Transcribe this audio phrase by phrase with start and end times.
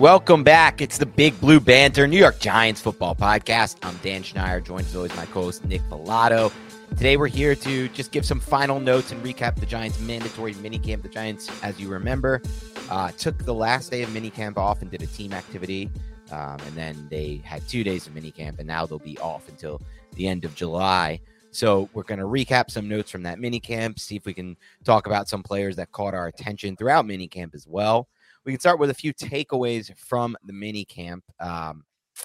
[0.00, 0.80] Welcome back.
[0.80, 3.76] It's the Big Blue Banter, New York Giants football podcast.
[3.82, 6.50] I'm Dan Schneider, joined as always my co-host Nick Falato.
[6.88, 11.02] Today we're here to just give some final notes and recap the Giants' mandatory minicamp.
[11.02, 12.40] The Giants, as you remember,
[12.88, 15.90] uh, took the last day of minicamp off and did a team activity,
[16.32, 19.82] um, and then they had two days of minicamp, and now they'll be off until
[20.14, 21.20] the end of July.
[21.50, 25.06] So we're going to recap some notes from that minicamp, see if we can talk
[25.06, 28.08] about some players that caught our attention throughout minicamp as well
[28.44, 31.24] we can start with a few takeaways from the mini camp.
[31.40, 31.84] Um,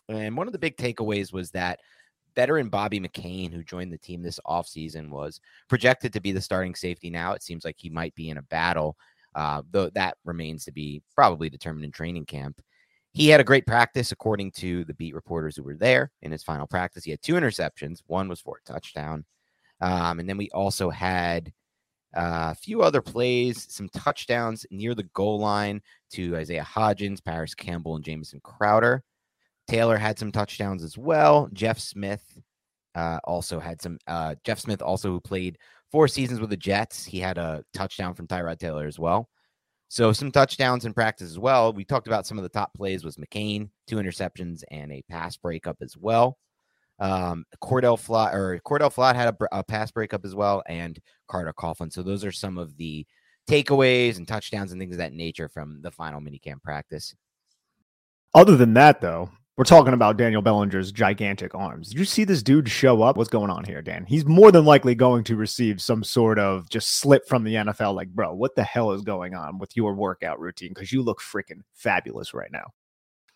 [0.09, 1.79] and one of the big takeaways was that
[2.35, 6.75] veteran Bobby McCain, who joined the team this offseason, was projected to be the starting
[6.75, 7.09] safety.
[7.09, 8.97] Now it seems like he might be in a battle,
[9.35, 12.61] uh, though that remains to be probably determined in training camp.
[13.13, 16.43] He had a great practice, according to the beat reporters who were there in his
[16.43, 17.05] final practice.
[17.05, 19.23] He had two interceptions, one was for a touchdown.
[19.79, 21.53] Um, and then we also had
[22.15, 25.81] a few other plays, some touchdowns near the goal line
[26.11, 29.03] to Isaiah Hodgins, Parris Campbell, and Jamison Crowder.
[29.67, 31.49] Taylor had some touchdowns as well.
[31.53, 32.39] Jeff Smith
[32.93, 33.97] uh, also had some.
[34.07, 35.57] Uh, Jeff Smith also who played
[35.91, 37.05] four seasons with the Jets.
[37.05, 39.29] He had a touchdown from Tyrod Taylor as well.
[39.87, 41.71] So some touchdowns in practice as well.
[41.71, 45.37] We talked about some of the top plays was McCain, two interceptions and a pass
[45.37, 46.37] breakup as well.
[46.99, 50.97] Um, Cordell Flott or Cordell Flott had a, a, pass breakup as well, and
[51.27, 51.91] Carter Coughlin.
[51.91, 53.05] So those are some of the
[53.49, 57.13] takeaways and touchdowns and things of that nature from the final minicamp practice.
[58.33, 61.89] Other than that, though, we're talking about Daniel Bellinger's gigantic arms.
[61.89, 63.15] Did you see this dude show up?
[63.15, 64.05] What's going on here, Dan?
[64.05, 67.95] He's more than likely going to receive some sort of just slip from the NFL.
[67.95, 70.71] Like, bro, what the hell is going on with your workout routine?
[70.73, 72.65] Because you look freaking fabulous right now.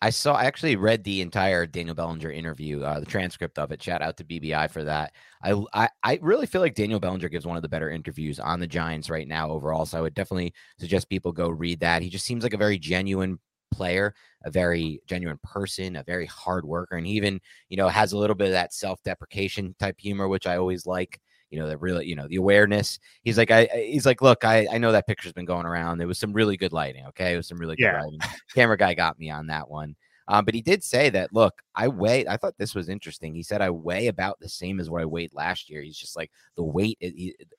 [0.02, 0.34] I saw.
[0.34, 3.82] I actually read the entire Daniel Bellinger interview, uh, the transcript of it.
[3.82, 5.12] Shout out to BBI for that.
[5.42, 8.60] I, I, I really feel like Daniel Bellinger gives one of the better interviews on
[8.60, 9.84] the Giants right now overall.
[9.84, 12.02] So I would definitely suggest people go read that.
[12.02, 13.38] He just seems like a very genuine
[13.70, 18.12] player, a very genuine person, a very hard worker, and he even you know has
[18.12, 21.68] a little bit of that self deprecation type humor, which I always like you know,
[21.68, 22.98] the really, you know, the awareness.
[23.22, 25.98] He's like, I, he's like, look, I, I know that picture's been going around.
[25.98, 27.06] There was some really good lighting.
[27.06, 27.34] Okay.
[27.34, 28.02] It was some really good yeah.
[28.02, 28.20] lighting.
[28.54, 29.96] Camera guy got me on that one.
[30.30, 33.34] Um, but he did say that, look, I weigh, I thought this was interesting.
[33.34, 35.82] He said, I weigh about the same as what I weighed last year.
[35.82, 36.98] He's just like the weight,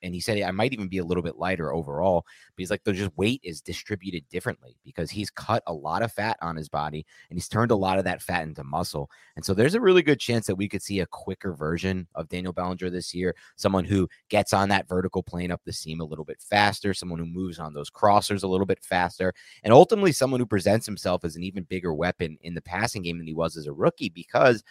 [0.02, 2.24] and he said, I might even be a little bit lighter overall.
[2.24, 6.12] But he's like, the just weight is distributed differently because he's cut a lot of
[6.12, 9.10] fat on his body and he's turned a lot of that fat into muscle.
[9.36, 12.28] And so there's a really good chance that we could see a quicker version of
[12.28, 16.04] Daniel Bellinger this year, someone who gets on that vertical plane up the seam a
[16.04, 20.12] little bit faster, someone who moves on those crossers a little bit faster, and ultimately
[20.12, 23.34] someone who presents himself as an even bigger weapon in the passing game than he
[23.34, 24.62] was as a rookie because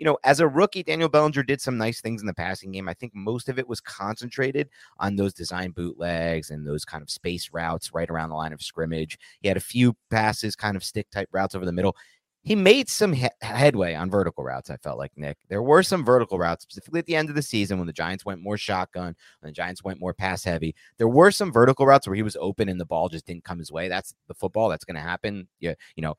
[0.00, 2.88] you know, as a rookie, Daniel Bellinger did some nice things in the passing game.
[2.88, 7.10] I think most of it was concentrated on those design bootlegs and those kind of
[7.10, 9.18] space routes right around the line of scrimmage.
[9.42, 11.96] He had a few passes, kind of stick type routes over the middle.
[12.42, 14.70] He made some he- headway on vertical routes.
[14.70, 15.36] I felt like Nick.
[15.50, 18.24] There were some vertical routes, specifically at the end of the season when the Giants
[18.24, 20.74] went more shotgun, when the Giants went more pass heavy.
[20.96, 23.58] There were some vertical routes where he was open and the ball just didn't come
[23.58, 23.88] his way.
[23.88, 24.70] That's the football.
[24.70, 25.46] That's going to happen.
[25.58, 26.14] Yeah, you know,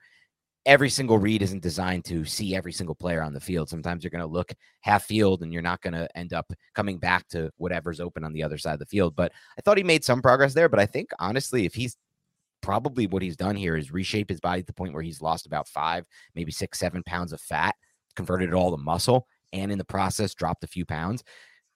[0.66, 3.70] every single read isn't designed to see every single player on the field.
[3.70, 6.98] Sometimes you're going to look half field and you're not going to end up coming
[6.98, 9.16] back to whatever's open on the other side of the field.
[9.16, 10.70] But I thought he made some progress there.
[10.70, 11.98] But I think honestly, if he's
[12.62, 15.48] probably what he's done here is reshape his body to the point where he's lost
[15.48, 16.06] about five,
[16.36, 17.76] maybe six, seven pounds of fat,
[18.16, 21.24] converted it all to muscle, and in the process dropped a few pounds.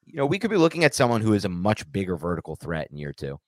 [0.06, 2.90] You know, we could be looking at someone who is a much bigger vertical threat
[2.92, 3.40] in year two.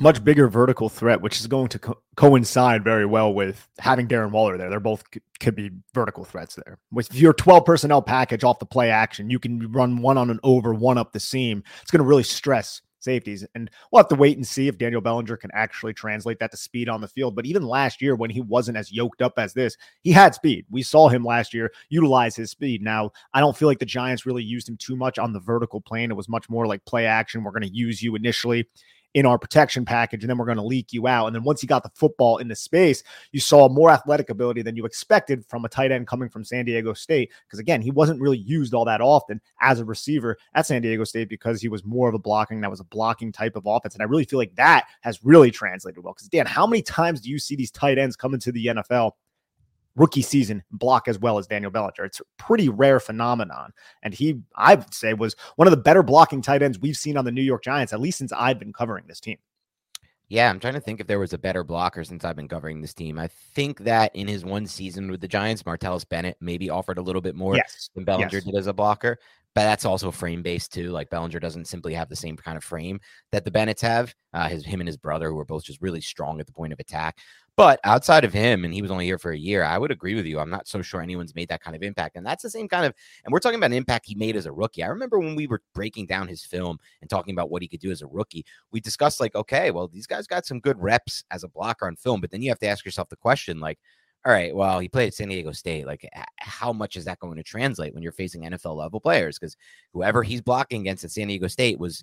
[0.00, 4.30] Much bigger vertical threat, which is going to co- coincide very well with having Darren
[4.30, 4.68] Waller there.
[4.68, 6.78] They're both c- could be vertical threats there.
[6.92, 10.40] With your 12 personnel package off the play action, you can run one on an
[10.42, 11.62] over, one up the seam.
[11.82, 13.46] It's going to really stress safeties.
[13.54, 16.56] And we'll have to wait and see if Daniel Bellinger can actually translate that to
[16.58, 17.34] speed on the field.
[17.34, 20.66] But even last year, when he wasn't as yoked up as this, he had speed.
[20.70, 22.82] We saw him last year utilize his speed.
[22.82, 25.80] Now, I don't feel like the Giants really used him too much on the vertical
[25.80, 26.10] plane.
[26.10, 27.42] It was much more like play action.
[27.42, 28.68] We're going to use you initially
[29.16, 31.24] in our protection package, and then we're going to leak you out.
[31.24, 33.02] And then once he got the football into space,
[33.32, 36.66] you saw more athletic ability than you expected from a tight end coming from San
[36.66, 37.32] Diego State.
[37.46, 41.02] Because again, he wasn't really used all that often as a receiver at San Diego
[41.04, 43.94] State because he was more of a blocking, that was a blocking type of offense.
[43.94, 46.12] And I really feel like that has really translated well.
[46.12, 49.12] Because Dan, how many times do you see these tight ends come into the NFL
[49.96, 52.04] rookie season block as well as Daniel Bellinger.
[52.04, 53.72] It's a pretty rare phenomenon.
[54.02, 57.16] And he, I would say, was one of the better blocking tight ends we've seen
[57.16, 59.38] on the New York Giants, at least since I've been covering this team.
[60.28, 62.80] Yeah, I'm trying to think if there was a better blocker since I've been covering
[62.80, 63.16] this team.
[63.16, 67.02] I think that in his one season with the Giants, Martellus Bennett maybe offered a
[67.02, 67.90] little bit more yes.
[67.94, 68.44] than Bellinger yes.
[68.44, 69.18] did as a blocker.
[69.56, 70.90] But that's also frame based too.
[70.90, 73.00] Like Bellinger doesn't simply have the same kind of frame
[73.32, 74.14] that the Bennett's have.
[74.34, 76.74] Uh, his him and his brother, who are both just really strong at the point
[76.74, 77.16] of attack.
[77.56, 80.14] But outside of him, and he was only here for a year, I would agree
[80.14, 80.38] with you.
[80.38, 82.16] I'm not so sure anyone's made that kind of impact.
[82.16, 82.92] And that's the same kind of,
[83.24, 84.82] and we're talking about an impact he made as a rookie.
[84.82, 87.80] I remember when we were breaking down his film and talking about what he could
[87.80, 91.24] do as a rookie, we discussed, like, okay, well, these guys got some good reps
[91.30, 93.78] as a blocker on film, but then you have to ask yourself the question, like,
[94.26, 95.86] all right, well, he played at San Diego State.
[95.86, 96.04] Like,
[96.40, 99.38] how much is that going to translate when you're facing NFL level players?
[99.38, 99.56] Because
[99.92, 102.02] whoever he's blocking against at San Diego State was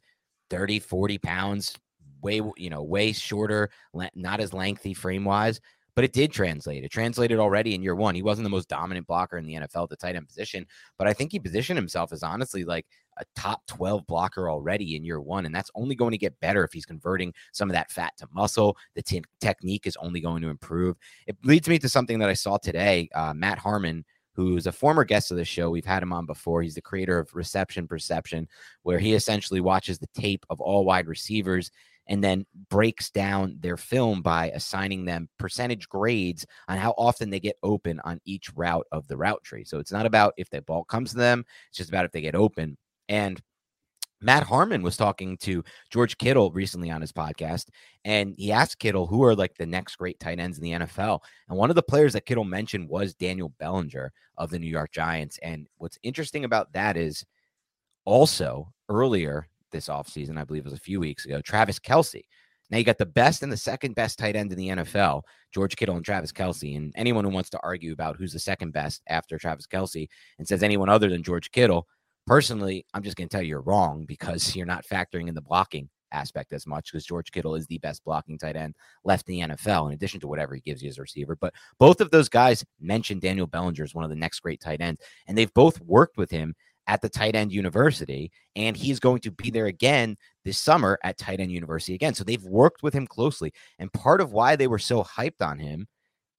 [0.49, 1.77] 30, 40 pounds,
[2.21, 3.69] way you know way shorter,
[4.15, 5.59] not as lengthy frame wise,
[5.95, 6.83] but it did translate.
[6.83, 8.15] It translated already in year one.
[8.15, 10.65] He wasn't the most dominant blocker in the NFL at the tight end position,
[10.97, 12.85] but I think he positioned himself as honestly like
[13.17, 15.45] a top 12 blocker already in year one.
[15.45, 18.27] And that's only going to get better if he's converting some of that fat to
[18.33, 18.75] muscle.
[18.95, 20.97] The t- technique is only going to improve.
[21.27, 23.09] It leads me to something that I saw today.
[23.13, 24.03] Uh, Matt Harmon,
[24.35, 25.69] who's a former guest of the show.
[25.69, 26.63] We've had him on before.
[26.63, 28.47] He's the creator of Reception Perception,
[28.81, 31.69] where he essentially watches the tape of all wide receivers
[32.07, 37.39] and then breaks down their film by assigning them percentage grades on how often they
[37.39, 39.63] get open on each route of the route tree.
[39.63, 42.21] So it's not about if the ball comes to them, it's just about if they
[42.21, 42.77] get open.
[43.09, 43.41] And
[44.23, 47.67] Matt Harmon was talking to George Kittle recently on his podcast,
[48.05, 51.19] and he asked Kittle who are like the next great tight ends in the NFL.
[51.49, 54.91] And one of the players that Kittle mentioned was Daniel Bellinger of the New York
[54.91, 55.39] Giants.
[55.43, 57.25] And what's interesting about that is
[58.05, 62.21] also earlier this offseason, I believe it was a few weeks ago, Travis Kelce.
[62.69, 65.23] Now you got the best and the second best tight end in the NFL,
[65.53, 66.77] George Kittle and Travis Kelce.
[66.77, 70.07] And anyone who wants to argue about who's the second best after Travis Kelce
[70.39, 71.87] and says anyone other than George Kittle,
[72.25, 75.41] personally, I'm just going to tell you you're wrong because you're not factoring in the
[75.41, 79.35] blocking aspect as much because George Kittle is the best blocking tight end left in
[79.35, 81.35] the NFL, in addition to whatever he gives you as a receiver.
[81.35, 84.81] But both of those guys mentioned Daniel Bellinger as one of the next great tight
[84.81, 86.55] ends, and they've both worked with him
[86.87, 91.17] at the tight end university, and he's going to be there again this summer at
[91.17, 92.13] tight end university again.
[92.13, 93.53] So they've worked with him closely.
[93.79, 95.87] And part of why they were so hyped on him,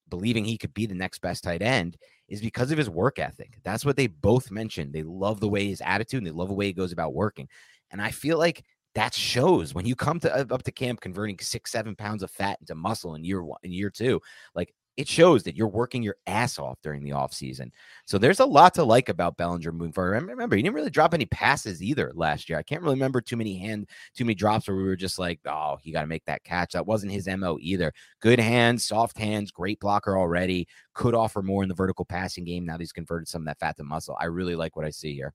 [0.08, 1.96] believing he could be the next best tight end,
[2.29, 3.58] is because of his work ethic.
[3.64, 4.93] That's what they both mentioned.
[4.93, 7.49] They love the way his attitude and they love the way he goes about working.
[7.91, 8.64] And I feel like
[8.94, 12.58] that shows when you come to up to camp converting six, seven pounds of fat
[12.61, 14.20] into muscle in year one, in year two.
[14.55, 17.70] Like it shows that you're working your ass off during the offseason.
[18.05, 20.22] So there's a lot to like about Bellinger moving forward.
[20.22, 22.58] Remember, he didn't really drop any passes either last year.
[22.58, 25.41] I can't really remember too many hand, too many drops where we were just like,
[25.46, 26.72] oh, he got to make that catch.
[26.72, 27.93] That wasn't his MO either.
[28.20, 30.69] Good hands, soft hands, great blocker already.
[30.93, 33.58] Could offer more in the vertical passing game now that he's converted some of that
[33.58, 34.17] fat to muscle.
[34.20, 35.34] I really like what I see here.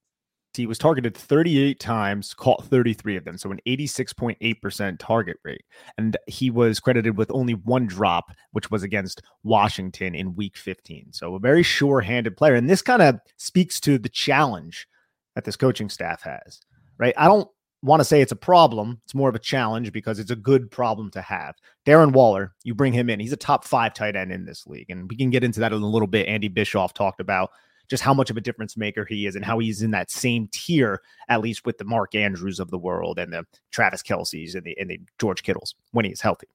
[0.53, 5.63] He was targeted 38 times, caught 33 of them, so an 86.8% target rate.
[5.97, 11.13] And he was credited with only one drop, which was against Washington in week 15.
[11.13, 12.55] So a very sure handed player.
[12.55, 14.87] And this kind of speaks to the challenge
[15.35, 16.59] that this coaching staff has,
[16.97, 17.13] right?
[17.15, 17.47] I don't
[17.81, 18.99] want to say it's a problem.
[19.05, 21.55] It's more of a challenge because it's a good problem to have.
[21.85, 23.19] Darren Waller, you bring him in.
[23.19, 24.89] He's a top five tight end in this league.
[24.89, 26.27] And we can get into that in a little bit.
[26.27, 27.51] Andy Bischoff talked about
[27.89, 30.47] just how much of a difference maker he is and how he's in that same
[30.51, 34.63] tier, at least with the Mark Andrews of the world and the Travis Kelce's and
[34.63, 36.47] the, and the George Kittles when he's healthy.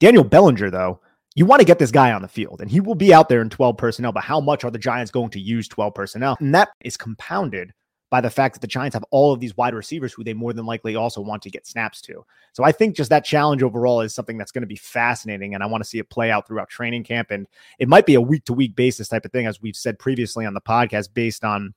[0.00, 1.00] Daniel Bellinger, though,
[1.36, 3.40] you want to get this guy on the field and he will be out there
[3.40, 6.36] in 12 personnel, but how much are the Giants going to use 12 personnel?
[6.40, 7.72] And that is compounded
[8.10, 10.52] by the fact that the Giants have all of these wide receivers who they more
[10.52, 12.24] than likely also want to get snaps to.
[12.52, 15.54] So I think just that challenge overall is something that's going to be fascinating.
[15.54, 17.30] And I want to see it play out throughout training camp.
[17.30, 17.46] And
[17.78, 20.46] it might be a week to week basis type of thing, as we've said previously
[20.46, 21.74] on the podcast, based on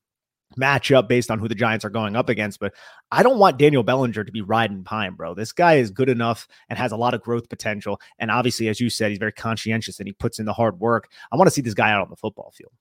[0.55, 2.60] match up based on who the Giants are going up against.
[2.60, 2.74] But
[3.12, 5.34] I don't want Daniel Bellinger to be riding pine, bro.
[5.34, 8.00] This guy is good enough and has a lot of growth potential.
[8.19, 11.10] And obviously, as you said, he's very conscientious and he puts in the hard work.
[11.31, 12.72] I want to see this guy out on the football field.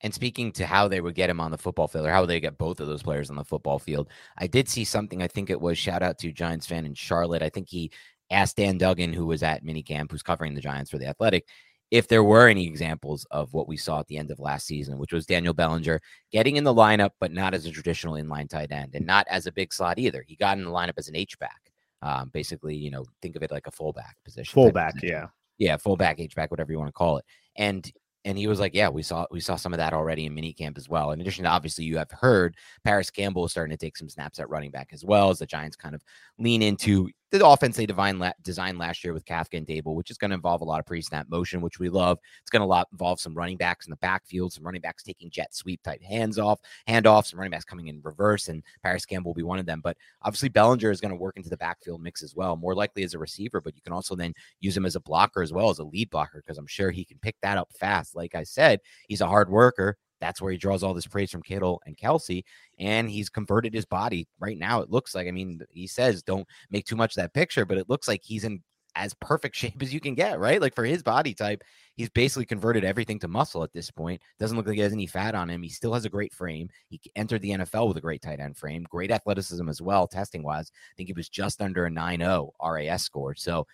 [0.00, 2.40] And speaking to how they would get him on the football field or how they
[2.40, 5.22] get both of those players on the football field, I did see something.
[5.22, 7.42] I think it was shout out to Giants fan in Charlotte.
[7.42, 7.90] I think he
[8.30, 11.46] asked Dan Duggan, who was at minicamp, who's covering the Giants for the Athletic,
[11.90, 14.98] if there were any examples of what we saw at the end of last season,
[14.98, 16.00] which was Daniel Bellinger
[16.30, 19.46] getting in the lineup, but not as a traditional inline tight end and not as
[19.46, 20.22] a big slot either.
[20.26, 21.60] He got in the lineup as an H back.
[22.02, 24.52] Um, basically, you know, think of it like a fullback position.
[24.52, 25.28] Fullback, yeah.
[25.56, 27.24] Yeah, fullback, H back, whatever you want to call it.
[27.56, 27.90] And
[28.24, 30.76] and he was like, "Yeah, we saw we saw some of that already in minicamp
[30.78, 33.96] as well." In addition to obviously, you have heard Parris Campbell is starting to take
[33.96, 36.02] some snaps at running back as well as the Giants kind of
[36.38, 40.10] lean into the offense they divine la- designed last year with Kafka and Daboll, which
[40.10, 42.18] is going to involve a lot of pre-snap motion, which we love.
[42.40, 45.54] It's going to involve some running backs in the backfield, some running backs taking jet
[45.54, 49.34] sweep type hands off, handoffs, some running backs coming in reverse, and Parris Campbell will
[49.34, 49.80] be one of them.
[49.82, 53.02] But obviously, Bellinger is going to work into the backfield mix as well, more likely
[53.02, 55.70] as a receiver, but you can also then use him as a blocker as well
[55.70, 58.16] as a lead blocker because I'm sure he can pick that up fast.
[58.16, 59.98] Like I said, he's a hard worker.
[60.20, 62.44] That's where he draws all this praise from Kittle and Kelce.
[62.78, 64.80] And he's converted his body right now.
[64.80, 67.78] It looks like, I mean, he says don't make too much of that picture, but
[67.78, 68.62] it looks like he's in
[68.94, 70.60] as perfect shape as you can get, right?
[70.60, 71.62] Like for his body type,
[71.94, 74.20] he's basically converted everything to muscle at this point.
[74.38, 75.62] Doesn't look like he has any fat on him.
[75.62, 76.68] He still has a great frame.
[76.88, 80.42] He entered the NFL with a great tight end frame, great athleticism as well, testing
[80.42, 80.70] wise.
[80.74, 83.34] I think he was just under a 9 0 RAS score.
[83.34, 83.66] So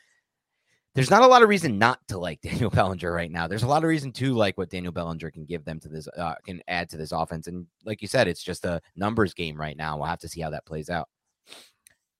[0.94, 3.46] there's not a lot of reason not to like Daniel Bellinger right now.
[3.46, 6.08] There's a lot of reason to like what Daniel Bellinger can give them to this,
[6.16, 7.46] uh, can add to this offense.
[7.46, 9.96] And like you said, it's just a numbers game right now.
[9.96, 11.08] We'll have to see how that plays out.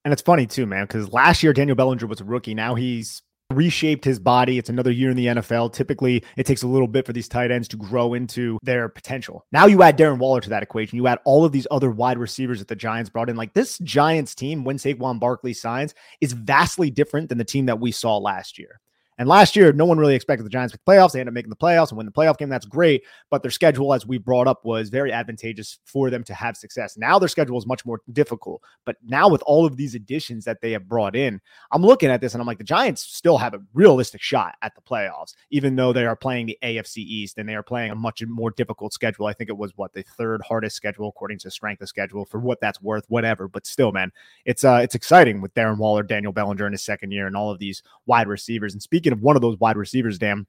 [0.04, 2.54] And it's funny too, man, because last year Daniel Bellinger was a rookie.
[2.54, 3.22] Now he's
[3.52, 4.58] reshaped his body.
[4.58, 5.72] It's another year in the NFL.
[5.72, 9.44] Typically, it takes a little bit for these tight ends to grow into their potential.
[9.52, 10.96] Now you add Darren Waller to that equation.
[10.96, 13.36] You add all of these other wide receivers that the Giants brought in.
[13.36, 17.80] Like this Giants team, when Saquon Barkley signs, is vastly different than the team that
[17.80, 18.80] we saw last year.
[19.18, 21.12] And last year, no one really expected the Giants to the playoffs.
[21.12, 22.48] They ended up making the playoffs and win the playoff game.
[22.48, 23.04] That's great.
[23.30, 26.96] But their schedule, as we brought up, was very advantageous for them to have success.
[26.96, 28.62] Now their schedule is much more difficult.
[28.84, 31.40] But now with all of these additions that they have brought in,
[31.70, 34.74] I'm looking at this and I'm like, the Giants still have a realistic shot at
[34.74, 37.94] the playoffs, even though they are playing the AFC East and they are playing a
[37.94, 39.26] much more difficult schedule.
[39.26, 42.40] I think it was what the third hardest schedule according to strength of schedule for
[42.40, 43.48] what that's worth, whatever.
[43.48, 44.10] But still, man,
[44.44, 47.50] it's uh it's exciting with Darren Waller, Daniel Bellinger in his second year, and all
[47.50, 48.72] of these wide receivers.
[48.72, 50.46] And speaking of one of those wide receivers, damn,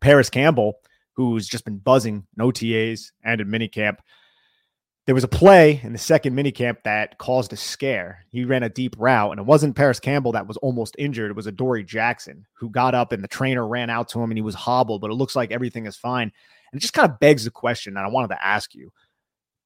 [0.00, 0.74] Parris Campbell,
[1.14, 3.98] who's just been buzzing no TAs and in minicamp.
[5.06, 8.24] There was a play in the second minicamp that caused a scare.
[8.28, 11.30] He ran a deep route, and it wasn't Parris Campbell that was almost injured.
[11.30, 14.38] It was Adoree Jackson who got up, and the trainer ran out to him, and
[14.38, 16.30] he was hobbled, but it looks like everything is fine.
[16.72, 18.92] And it just kind of begs the question that I wanted to ask you.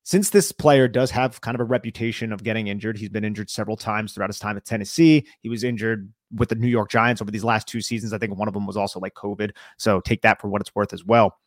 [0.06, 3.48] Since this player does have kind of a reputation of getting injured, he's been injured
[3.48, 5.26] several times throughout his time at Tennessee.
[5.40, 8.12] He was injured with the New York Giants over these last two seasons.
[8.12, 9.52] I think one of them was also like COVID.
[9.78, 11.38] So take that for what it's worth as well.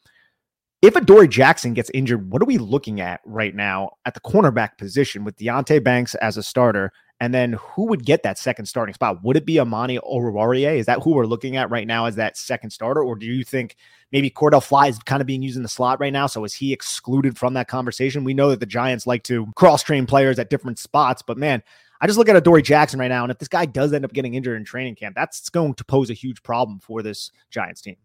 [0.82, 4.78] If Adoree Jackson gets injured, what are we looking at right now at the cornerback
[4.80, 6.92] position with Deonte Banks as a starter?
[7.20, 9.24] And then who would get that second starting spot?
[9.24, 10.78] Would it be Amani Oruwariye?
[10.78, 13.02] Is that who we're looking at right now as that second starter?
[13.02, 13.76] Or do you think
[14.12, 16.28] maybe Cordell Flott is kind of being used in the slot right now?
[16.28, 18.24] So is he excluded from that conversation?
[18.24, 21.64] We know that the Giants like to cross train players at different spots, but man,
[22.00, 24.14] I just look at Adoree Jackson right now, and if this guy does end up
[24.14, 27.82] getting injured in training camp, that's going to pose a huge problem for this Giants
[27.82, 27.96] team.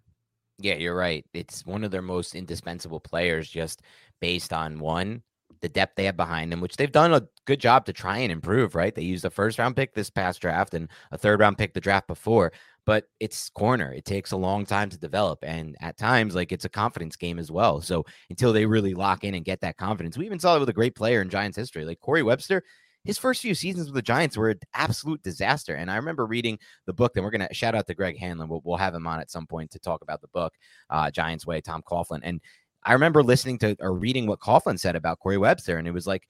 [0.58, 1.26] Yeah, you're right.
[1.34, 3.82] It's one of their most indispensable players, just
[4.20, 5.22] based on one,
[5.62, 8.30] the depth they have behind them, which they've done a good job to try and
[8.30, 8.94] improve, right?
[8.94, 11.80] They used a first round pick this past draft and a third round pick the
[11.80, 12.52] draft before,
[12.84, 13.92] but it's corner.
[13.92, 15.38] It takes a long time to develop.
[15.42, 17.80] And at times, like it's a confidence game as well.
[17.80, 20.68] So until they really lock in and get that confidence, we even saw it with
[20.68, 22.62] a great player in Giants history, like Corey Webster
[23.04, 25.74] his first few seasons with the Giants were an absolute disaster.
[25.74, 28.48] And I remember reading the book, and we're going to shout out to Greg Hanlon.
[28.48, 30.54] We'll, we'll, have him on at some point to talk about the book,
[30.90, 32.20] uh, Giants Way, Tom Coughlin.
[32.22, 32.40] And
[32.84, 36.06] I remember listening to or reading what Coughlin said about Corey Webster, and it was
[36.06, 36.26] like,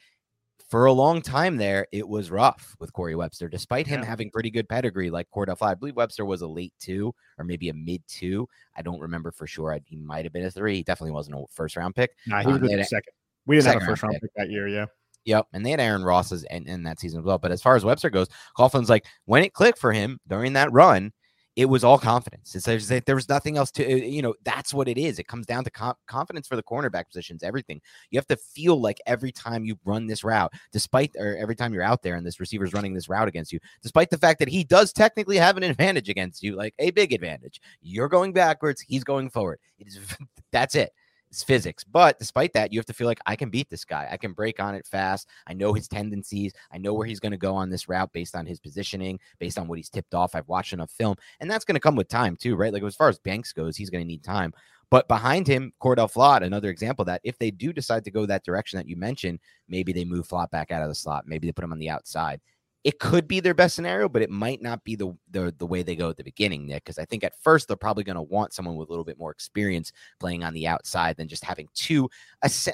[0.69, 4.07] for a long time there, it was rough with Corey Webster, despite him yeah.
[4.07, 5.73] having pretty good pedigree like Cordell Flott.
[5.73, 8.49] I believe Webster was a late two or maybe a mid two.
[8.75, 9.75] I don't remember for sure.
[9.75, 10.77] I, he might have been a three.
[10.77, 12.13] He definitely wasn't a first round pick.
[12.27, 13.13] Nah, he was um, a second.
[13.45, 14.23] We didn't have a first round pick.
[14.23, 14.67] pick that year.
[14.67, 14.87] Yeah.
[15.25, 15.49] Yep.
[15.53, 17.39] And they had Aaron Ross's in, in that season as well.
[17.39, 20.73] But as far as Webster goes, Coughlin's like, when it clicked for him during that
[20.73, 21.13] run,
[21.55, 22.55] it was all confidence.
[22.55, 25.19] It's like there was nothing else to, you know, that's what it is.
[25.19, 27.81] It comes down to com- confidence for the cornerback positions, everything.
[28.11, 31.75] You have to feel like every time you run this route, despite, or every time
[31.75, 34.49] you're out there and this receiver's running this route against you, despite the fact that
[34.49, 37.61] he does technically have an advantage against you, like a big advantage.
[37.83, 39.59] You're going backwards, he's going forward.
[39.79, 39.99] It is,
[40.53, 40.93] that's it
[41.41, 41.85] physics.
[41.85, 44.09] But despite that, you have to feel like I can beat this guy.
[44.11, 45.29] I can break on it fast.
[45.47, 46.53] I know his tendencies.
[46.73, 49.59] I know where he's going to go on this route based on his positioning, based
[49.59, 50.35] on what he's tipped off.
[50.35, 52.73] I've watched enough film, and that's going to come with time too, right?
[52.73, 54.53] Like as far as Banks goes, he's going to need time.
[54.91, 58.45] But behind him, Cordell Flott, another example that if they do decide to go that
[58.45, 61.25] direction that you mentioned, maybe they move Flott back out of the slot.
[61.27, 62.43] Maybe they put him on the outside
[62.85, 65.83] it could be their best scenario, but it might not be the the, the way
[65.83, 66.85] they go at the beginning, Nick.
[66.85, 69.19] Because I think at first they're probably going to want someone with a little bit
[69.19, 72.09] more experience playing on the outside than just having two,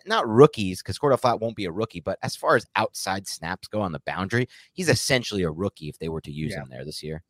[0.06, 3.68] not rookies, because Cordell Flott won't be a rookie, but as far as outside snaps
[3.68, 6.62] go on the boundary, he's essentially a rookie if they were to use yeah.
[6.62, 7.22] him there this year.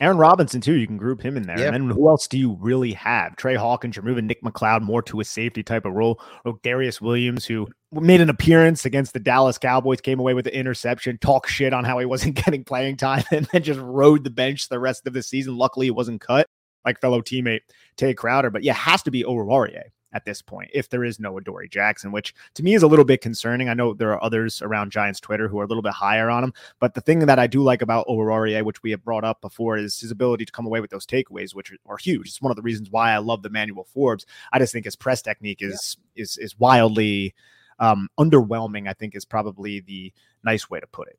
[0.00, 0.74] Aaron Robinson too.
[0.74, 1.58] You can group him in there.
[1.58, 1.74] Yep.
[1.74, 3.36] And then who else do you really have?
[3.36, 3.96] Tre Hawkins.
[3.96, 6.22] You're moving Nick McCloud more to a safety type of role.
[6.46, 11.18] Rodarius Williams, who made an appearance against the Dallas Cowboys, came away with the interception,
[11.18, 14.68] talk shit on how he wasn't getting playing time, and then just rode the bench
[14.68, 15.56] the rest of the season.
[15.56, 16.46] Luckily, it wasn't cut
[16.84, 17.60] like fellow teammate
[17.96, 18.50] Tae Crowder.
[18.50, 19.82] But yeah, has to be Oruwariye
[20.12, 23.04] at this point if there is no Adoree Jackson, which to me is a little
[23.04, 23.68] bit concerning.
[23.68, 26.42] I know there are others around Giants Twitter who are a little bit higher on
[26.42, 29.40] him, but the thing that I do like about Oruwariye, which we have brought up
[29.40, 32.28] before, is his ability to come away with those takeaways, which are, are huge.
[32.28, 34.26] It's one of the reasons why I love Emmanuel Forbes.
[34.52, 36.22] I just think his press technique is yeah.
[36.22, 37.34] is is wildly
[37.80, 38.88] um, underwhelming.
[38.88, 40.12] I think is probably the
[40.44, 41.18] nice way to put it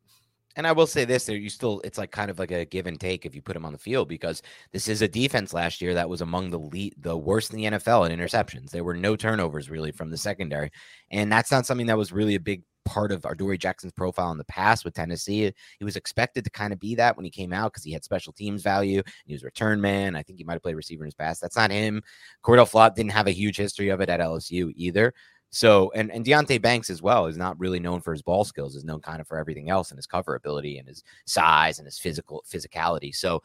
[0.56, 2.88] and I will say this: there, you still, it's like kind of like a give
[2.88, 4.42] and take if you put him on the field because
[4.72, 7.66] this is a defense last year that was among the lead, the worst in the
[7.66, 8.70] NFL in interceptions.
[8.70, 10.72] There were no turnovers really from the secondary,
[11.10, 14.40] and that's not something that was really a big part of Adoree Jackson's profile in
[14.40, 15.54] the past with Tennessee.
[15.78, 18.04] He was expected to kind of be that when he came out because he had
[18.04, 19.04] special teams value.
[19.26, 20.16] He was a return man.
[20.16, 21.42] I think he might have played receiver in his past.
[21.42, 22.02] That's not him.
[22.44, 25.14] Cordell Flott didn't have a huge history of it at LSU either.
[25.52, 28.76] So and and Deonte Banks as well is not really known for his ball skills,
[28.76, 31.86] is known kind of for everything else and his cover ability and his size and
[31.86, 33.14] his physical physicality.
[33.14, 33.44] So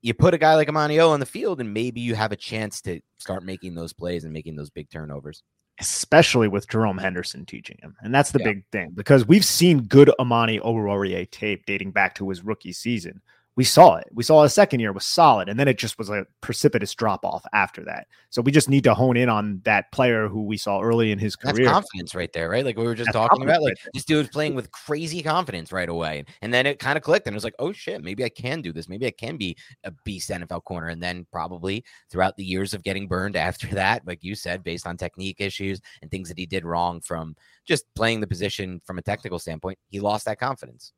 [0.00, 2.80] you put a guy like Amanio on the field, and maybe you have a chance
[2.82, 5.42] to start making those plays and making those big turnovers.
[5.78, 7.94] Especially with Jerome Henderson teaching him.
[8.00, 8.46] And that's the yeah.
[8.46, 13.20] big thing because we've seen good Amani Oruwariye tape dating back to his rookie season
[13.56, 14.06] we saw it.
[14.12, 17.24] We saw a second year was solid, and then it just was a precipitous drop
[17.24, 18.06] off after that.
[18.28, 21.18] So we just need to hone in on that player who we saw early in
[21.18, 21.64] his career.
[21.64, 22.66] That's confidence right there, right?
[22.66, 25.72] Like we were just That's talking about, like this dude was playing with crazy confidence
[25.72, 28.24] right away, and then it kind of clicked, and it was like, oh shit, maybe
[28.24, 28.90] I can do this.
[28.90, 30.88] Maybe I can be a beast NFL corner.
[30.88, 34.86] And then probably throughout the years of getting burned after that, like you said, based
[34.86, 38.98] on technique issues and things that he did wrong from just playing the position from
[38.98, 40.92] a technical standpoint, he lost that confidence.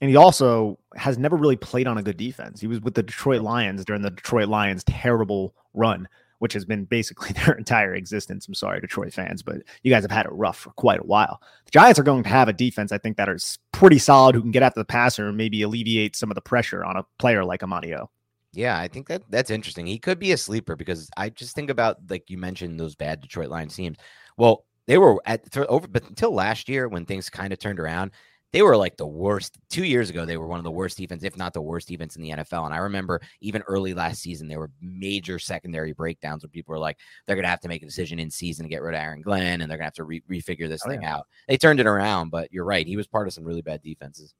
[0.00, 2.60] And he also has never really played on a good defense.
[2.60, 6.84] He was with the Detroit Lions during the Detroit Lions' terrible run, which has been
[6.84, 8.46] basically their entire existence.
[8.46, 11.40] I'm sorry, Detroit fans, but you guys have had it rough for quite a while.
[11.64, 14.42] The Giants are going to have a defense, I think, that is pretty solid, who
[14.42, 17.44] can get after the passer and maybe alleviate some of the pressure on a player
[17.44, 18.08] like Amanio.
[18.54, 19.86] Yeah, I think that that's interesting.
[19.86, 23.20] He could be a sleeper because I just think about like you mentioned those bad
[23.20, 23.98] Detroit Lions teams.
[24.36, 28.12] Well, they were at over, but until last year when things kind of turned around,
[28.54, 29.58] they were like the worst.
[29.68, 32.14] Two years ago, they were one of the worst defense, if not the worst defense
[32.14, 32.66] in the NFL.
[32.66, 36.78] And I remember even early last season, there were major secondary breakdowns where people were
[36.78, 39.00] like, they're going to have to make a decision in season to get rid of
[39.00, 41.16] Aaron Glenn, and they're going to have to re- refigure this oh, thing yeah.
[41.16, 41.26] out.
[41.48, 42.86] They turned it around, but you're right.
[42.86, 44.32] He was part of some really bad defenses.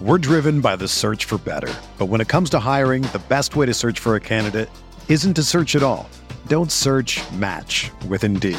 [0.00, 1.72] We're driven by the search for better.
[1.96, 4.68] But when it comes to hiring, the best way to search for a candidate
[5.08, 6.10] isn't to search at all.
[6.48, 8.58] Don't search match with Indeed.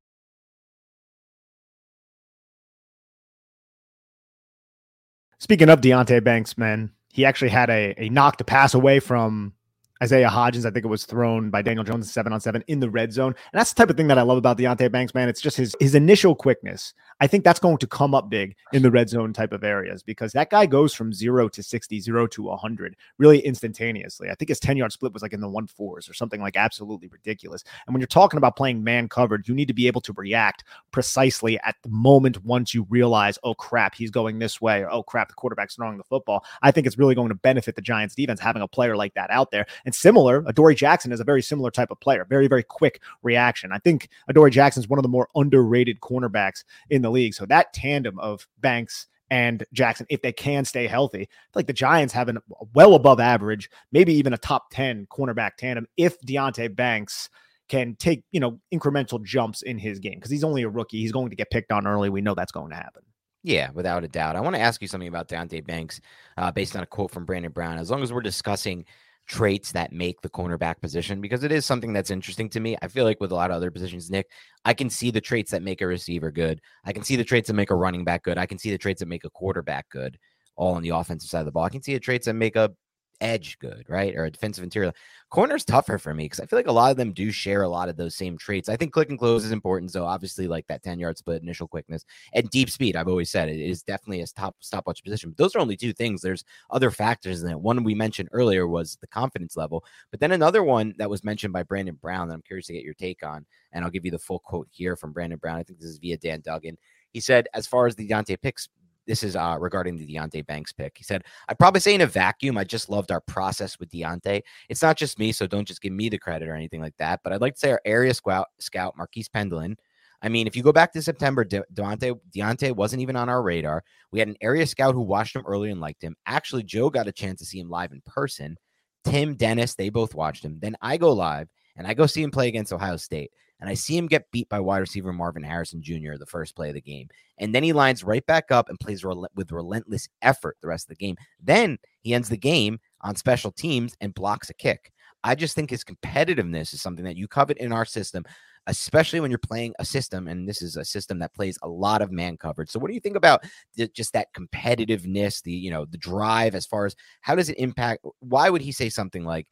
[5.41, 9.53] Speaking of Deonte Banks, man, he actually had a, a knock to pass away from
[10.01, 12.89] Isaiah Hodgins, I think it was thrown by Daniel Jones seven on seven in the
[12.89, 13.35] red zone.
[13.53, 15.29] And that's the type of thing that I love about Deonte Banks, man.
[15.29, 16.93] It's just his his initial quickness.
[17.19, 20.01] I think that's going to come up big in the red zone type of areas
[20.01, 24.29] because that guy goes from zero to 60, zero to 100 really instantaneously.
[24.31, 26.57] I think his 10 yard split was like in the one fours or something like
[26.57, 27.63] absolutely ridiculous.
[27.85, 30.63] And when you're talking about playing man covered, you need to be able to react
[30.89, 35.03] precisely at the moment once you realize, oh crap, he's going this way, or oh
[35.03, 36.43] crap, the quarterback's throwing the football.
[36.63, 39.29] I think it's really going to benefit the Giants defense having a player like that
[39.29, 39.67] out there.
[39.85, 43.71] And similar, Adoree Jackson is a very similar type of player, very, very quick reaction.
[43.71, 47.33] I think Adoree Jackson is one of the more underrated cornerbacks in the league.
[47.33, 52.13] So that tandem of Banks and Jackson, if they can stay healthy, like the Giants
[52.13, 52.35] have a
[52.73, 57.29] well above average, maybe even a top 10 cornerback tandem if Deonte Banks
[57.69, 60.99] can take, you know, incremental jumps in his game because he's only a rookie.
[60.99, 62.09] He's going to get picked on early.
[62.09, 63.03] We know that's going to happen.
[63.43, 64.35] Yeah, without a doubt.
[64.35, 65.99] I want to ask you something about Deonte Banks
[66.37, 67.77] uh, based on a quote from Brandon Brown.
[67.77, 68.85] As long as we're discussing
[69.31, 72.75] traits that make the cornerback position because it is something that's interesting to me.
[72.81, 74.27] I feel like with a lot of other positions, Nick,
[74.65, 76.59] I can see the traits that make a receiver good.
[76.83, 78.37] I can see the traits that make a running back good.
[78.37, 80.19] I can see the traits that make a quarterback good,
[80.57, 81.63] all on the offensive side of the ball.
[81.63, 82.71] I can see the traits that make a
[83.21, 84.15] edge good, right?
[84.15, 84.91] Or a defensive interior.
[85.29, 87.69] Corner's tougher for me because I feel like a lot of them do share a
[87.69, 88.67] lot of those same traits.
[88.67, 89.91] I think click and close is important.
[89.91, 92.03] So obviously, like that 10 yard split, initial quickness,
[92.33, 92.95] and deep speed.
[92.95, 95.29] I've always said it is definitely a top stopwatch position.
[95.29, 96.21] But those are only two things.
[96.21, 97.59] There's other factors in it.
[97.59, 99.85] One we mentioned earlier was the confidence level.
[100.09, 102.83] But then another one that was mentioned by Brandon Brown that I'm curious to get
[102.83, 103.45] your take on.
[103.71, 105.57] And I'll give you the full quote here from Brandon Brown.
[105.57, 106.77] I think this is via Dan Duggan.
[107.11, 108.67] He said, as far as the Dante picks
[109.07, 110.97] this is uh, regarding the Deonte Banks pick.
[110.97, 114.41] He said, I'd probably say in a vacuum, I just loved our process with Deonte.
[114.69, 117.21] It's not just me, so don't just give me the credit or anything like that.
[117.23, 119.77] But I'd like to say our area scout, scout Marquise Pendleton.
[120.21, 123.41] I mean, if you go back to September, De- Deonte, Deonte wasn't even on our
[123.41, 123.83] radar.
[124.11, 126.15] We had an area scout who watched him early and liked him.
[126.27, 128.55] Actually, Joe got a chance to see him live in person.
[129.03, 130.59] Tim, Dennis, they both watched him.
[130.61, 133.31] Then I go live and I go see him play against Ohio State
[133.61, 136.17] and I see him get beat by wide receiver Marvin Harrison Jr.
[136.17, 137.07] the first play of the game.
[137.37, 140.85] And then he lines right back up and plays rel- with relentless effort the rest
[140.85, 141.15] of the game.
[141.39, 144.91] Then he ends the game on special teams and blocks a kick.
[145.23, 148.25] I just think his competitiveness is something that you covet in our system,
[148.65, 150.27] especially when you're playing a system.
[150.27, 152.71] And this is a system that plays a lot of man coverage.
[152.71, 153.43] So, what do you think about
[153.75, 157.59] the, just that competitiveness, the you know the drive as far as how does it
[157.59, 158.03] impact?
[158.19, 159.47] Why would he say something like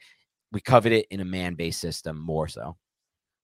[0.51, 2.75] we covet it in a man based system more so?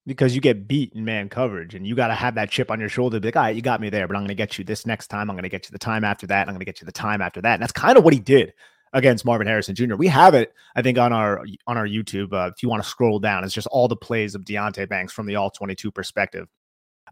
[0.05, 2.79] Because you get beat in man coverage and you got to have that chip on
[2.79, 3.19] your shoulder.
[3.19, 4.85] Be like, all right, you got me there, but I'm going to get you this
[4.85, 5.29] next time.
[5.29, 6.47] I'm going to get you the time after that.
[6.47, 7.55] I'm going to get you the time after that.
[7.55, 8.53] And that's kind of what he did
[8.93, 9.95] against Marvin Harrison Jr.
[9.95, 12.33] We have it, I think, on our on our YouTube.
[12.33, 15.11] Uh, if you want to scroll down, it's just all the plays of Deonte Banks
[15.11, 16.47] from the all 22 perspective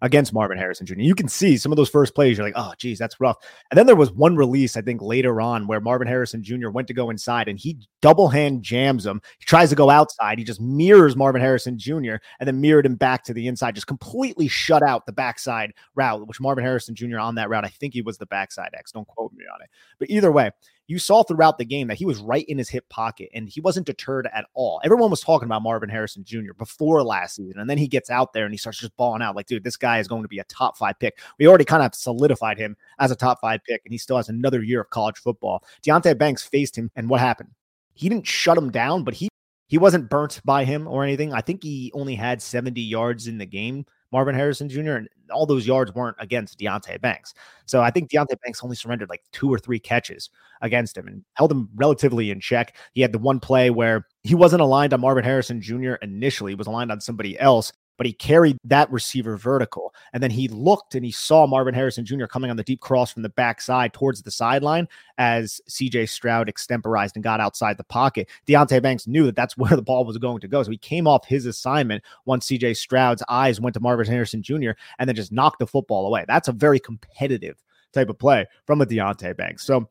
[0.02, 0.96] against Marvin Harrison Jr.
[0.96, 2.38] You can see some of those first plays.
[2.38, 3.38] You're like, oh, geez, that's rough.
[3.72, 6.70] And then there was one release, I think, later on where Marvin Harrison Jr.
[6.70, 9.22] went to go inside and he double hand jams him.
[9.40, 10.38] He tries to go outside.
[10.38, 12.16] He just mirrors Marvin Harrison Jr.
[12.40, 16.28] and then mirrored him back to the inside, just completely shut out the backside route,
[16.28, 17.20] which Marvin Harrison Jr.
[17.20, 18.92] on that route, I think he was the backside X.
[18.92, 19.70] Don't quote me on it.
[20.00, 20.52] But either way,
[20.88, 23.62] you saw throughout the game that he was right in his hip pocket and he
[23.62, 24.82] wasn't deterred at all.
[24.84, 26.54] Everyone was talking about Marvin Harrison Jr.
[26.58, 27.60] before last season.
[27.60, 29.78] And then he gets out there and he starts just balling out like, dude, this
[29.78, 31.20] guy is going to be a top five pick.
[31.40, 34.30] We already kind of solidified him as a top five pick, and he still has
[34.30, 35.64] another year of college football.
[35.84, 37.50] Deonte Banks faced him, and what happened?
[37.94, 39.30] He didn't shut him down, but he
[39.68, 41.34] he wasn't burnt by him or anything.
[41.34, 44.94] I think he only had 70 yards in the game Marvin Harrison Jr.
[44.94, 47.34] And all those yards weren't against Deonte Banks.
[47.66, 50.30] So I think Deonte Banks only surrendered like two or three catches
[50.62, 52.78] against him and held him relatively in check.
[52.94, 55.94] He had the one play where he wasn't aligned on Marvin Harrison Jr.
[55.96, 59.94] initially, he was aligned on somebody else but he carried that receiver vertical.
[60.14, 62.26] And then he looked and he saw Marvin Harrison Jr.
[62.26, 67.16] coming on the deep cross from the backside towards the sideline as CJ Stroud extemporized
[67.16, 68.30] and got outside the pocket.
[68.48, 70.64] Deonte Banks knew that that's where the ball was going to go.
[70.64, 74.72] So he came off his assignment once CJ Stroud's eyes went to Marvin Harrison Jr.
[75.00, 76.26] and then just knocked the football away.
[76.28, 77.58] That's a very competitive
[77.94, 79.66] type of play from a Deonte Banks.
[79.66, 79.88] So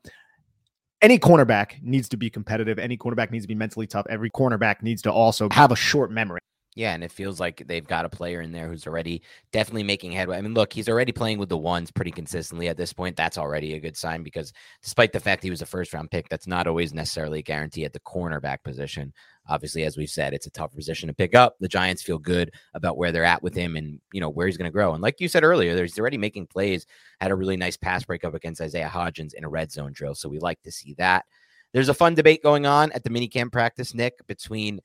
[1.01, 2.79] any cornerback needs to be competitive.
[2.79, 4.05] Any cornerback needs to be mentally tough.
[4.09, 6.39] Every cornerback needs to also have a short memory.
[6.75, 10.11] Yeah, and it feels like they've got a player in there who's already definitely making
[10.11, 10.37] headway.
[10.37, 13.15] I mean, look, he's already playing with the ones pretty consistently at this point.
[13.15, 16.29] That's already a good sign because despite the fact he was a first round pick,
[16.29, 19.13] that's not always necessarily a guarantee at the cornerback position.
[19.47, 21.57] Obviously, as we've said, it's a tough position to pick up.
[21.59, 24.57] The Giants feel good about where they're at with him and you know where he's
[24.57, 24.93] going to grow.
[24.93, 26.87] And like you said earlier, he's already making plays.
[27.21, 30.27] Had a really nice pass breakup against Isaiah Hodgins in a red zone drill, so
[30.27, 31.25] we like to see that.
[31.73, 34.79] There's a fun debate going on at the minicamp practice, Nick, between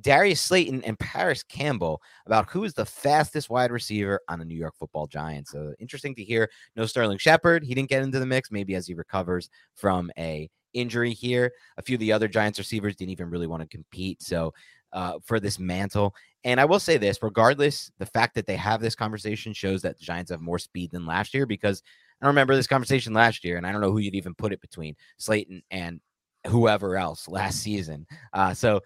[0.00, 4.56] Darius Slayton and Parris Campbell about who is the fastest wide receiver on the New
[4.56, 5.52] York football Giants.
[5.52, 6.50] So interesting to hear.
[6.76, 7.64] No Sterling Shepard.
[7.64, 11.52] He didn't get into the mix, maybe as he recovers from a injury here.
[11.78, 14.20] A few of the other Giants receivers didn't even really want to compete.
[14.22, 14.52] So
[14.94, 16.14] uh, for this mantle.
[16.44, 19.98] And I will say this regardless, the fact that they have this conversation shows that
[19.98, 21.82] the Giants have more speed than last year because
[22.22, 24.60] I remember this conversation last year, and I don't know who you'd even put it
[24.60, 26.00] between Slayton and
[26.46, 28.06] whoever else last season.
[28.32, 28.80] Uh, so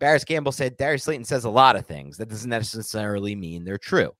[0.00, 2.16] Parris Campbell said Darius Slayton says a lot of things.
[2.16, 4.12] That doesn't necessarily mean they're true,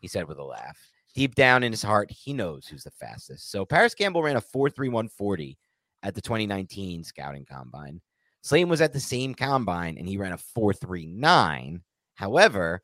[0.00, 0.78] he said with a laugh.
[1.14, 3.50] Deep down in his heart, he knows who's the fastest.
[3.50, 5.56] So Parris Campbell ran a 4.3140
[6.02, 8.00] at the 2019 scouting combine.
[8.42, 11.80] Slayton was at the same combine and he ran a 4.39.
[12.14, 12.82] However,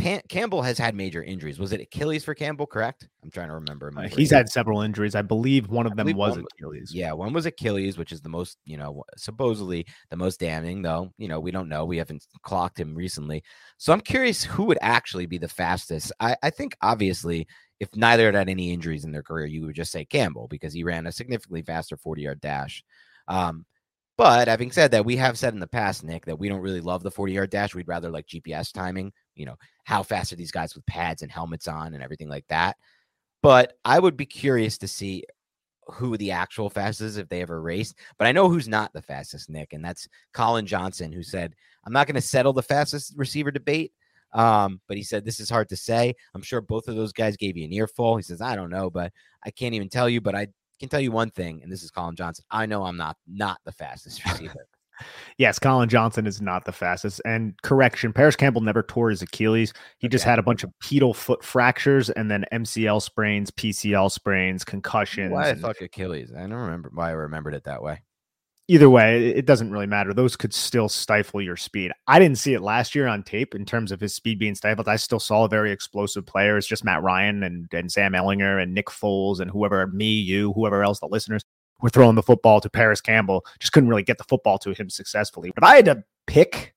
[0.00, 1.58] Pan- Campbell has had major injuries.
[1.58, 2.66] Was it Achilles for Campbell?
[2.66, 3.06] Correct.
[3.22, 3.92] I'm trying to remember.
[3.94, 5.14] Uh, he's had several injuries.
[5.14, 6.90] I believe one of them was one, Achilles.
[6.94, 10.82] Yeah, one was Achilles, which is the most, you know, supposedly the most damning.
[10.82, 11.84] Though, you know, we don't know.
[11.84, 13.42] We haven't clocked him recently,
[13.76, 16.12] so I'm curious who would actually be the fastest.
[16.18, 17.46] I, I think obviously,
[17.78, 20.72] if neither had had any injuries in their career, you would just say Campbell because
[20.72, 22.82] he ran a significantly faster 40 yard dash.
[23.28, 23.66] Um,
[24.20, 26.82] but having said that, we have said in the past, Nick, that we don't really
[26.82, 27.74] love the 40 yard dash.
[27.74, 31.32] We'd rather like GPS timing, you know, how fast are these guys with pads and
[31.32, 32.76] helmets on and everything like that.
[33.42, 35.24] But I would be curious to see
[35.86, 37.94] who the actual fastest if they ever race.
[38.18, 41.54] But I know who's not the fastest, Nick, and that's Colin Johnson, who said,
[41.86, 43.90] I'm not going to settle the fastest receiver debate.
[44.34, 46.14] Um, but he said, This is hard to say.
[46.34, 48.18] I'm sure both of those guys gave you an earful.
[48.18, 50.48] He says, I don't know, but I can't even tell you, but I
[50.80, 52.44] can tell you one thing, and this is Colin Johnson.
[52.50, 54.66] I know I'm not not the fastest receiver.
[55.38, 57.22] Yes, Colin Johnson is not the fastest.
[57.24, 59.72] And correction, Parris Campbell never tore his Achilles.
[59.98, 60.12] He okay.
[60.12, 65.32] just had a bunch of pedal foot fractures and then MCL sprains, PCL sprains, concussions.
[65.32, 66.32] Why fuck Achilles?
[66.36, 68.02] I don't remember why I remembered it that way.
[68.70, 70.14] Either way, it doesn't really matter.
[70.14, 71.90] Those could still stifle your speed.
[72.06, 74.86] I didn't see it last year on tape in terms of his speed being stifled.
[74.86, 76.56] I still saw very explosive player.
[76.56, 80.52] It's just Matt Ryan and, and Sam Ehlinger and Nick Foles and whoever, me, you,
[80.52, 81.42] whoever else, the listeners
[81.82, 83.44] were throwing the football to Parris Campbell.
[83.58, 85.50] Just couldn't really get the football to him successfully.
[85.52, 86.72] But If I had to pick,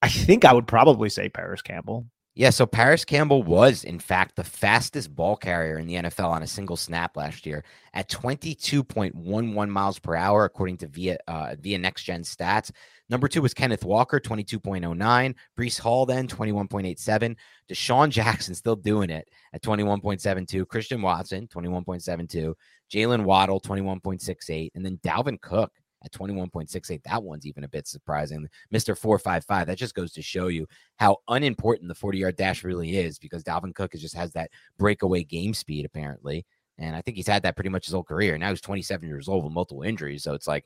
[0.00, 2.06] I think I would probably say Parris Campbell.
[2.38, 6.44] Yeah, so Parris Campbell was, in fact, the fastest ball carrier in the NFL on
[6.44, 11.78] a single snap last year at 22.11 miles per hour, according to via uh, via
[11.78, 12.70] Next Gen Stats.
[13.10, 15.34] Number two was Kenneth Walker, 22.09.
[15.58, 17.34] Breece Hall, then 21.87.
[17.68, 20.68] DeSean Jackson still doing it at 21.72.
[20.68, 22.54] Christian Watson, 21.72.
[22.88, 24.70] Jaylen Waddle, 21.68.
[24.76, 25.72] And then Dalvin Cook
[26.04, 27.02] at 21.68.
[27.02, 28.48] That one's even a bit surprising.
[28.72, 28.96] Mr.
[28.96, 29.66] 455.
[29.66, 33.42] That just goes to show you how unimportant the 40 yard dash really is because
[33.42, 36.46] Dalvin Cook just has that breakaway game speed, apparently.
[36.78, 38.38] And I think he's had that pretty much his whole career.
[38.38, 40.22] Now he's 27 years old with multiple injuries.
[40.22, 40.64] So it's like,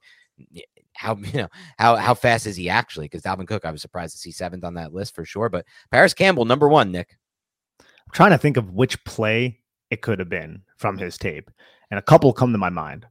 [0.95, 3.07] how you know how how fast is he actually?
[3.07, 5.49] Because Dalvin Cook, I was surprised to see seventh on that list for sure.
[5.49, 7.17] But Parris Campbell, number one, Nick.
[7.81, 11.51] I'm trying to think of which play it could have been from his tape,
[11.91, 13.07] and a couple come to my mind.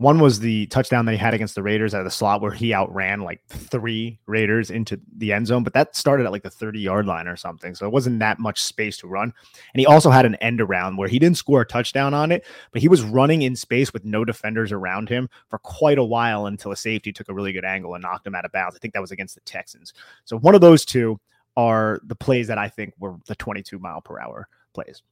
[0.00, 2.72] One was the touchdown that he had against the Raiders of the slot where he
[2.72, 6.80] outran like three Raiders into the end zone, but that started at like the 30
[6.80, 7.74] yard line or something.
[7.74, 9.34] So it wasn't that much space to run.
[9.74, 12.46] And he also had an end around where he didn't score a touchdown on it,
[12.72, 16.46] but he was running in space with no defenders around him for quite a while
[16.46, 18.74] until a safety took a really good angle and knocked him out of bounds.
[18.74, 19.92] I think that was against the Texans.
[20.24, 21.20] So one of those two
[21.58, 25.02] are the plays that I think were the 22 mile per hour plays.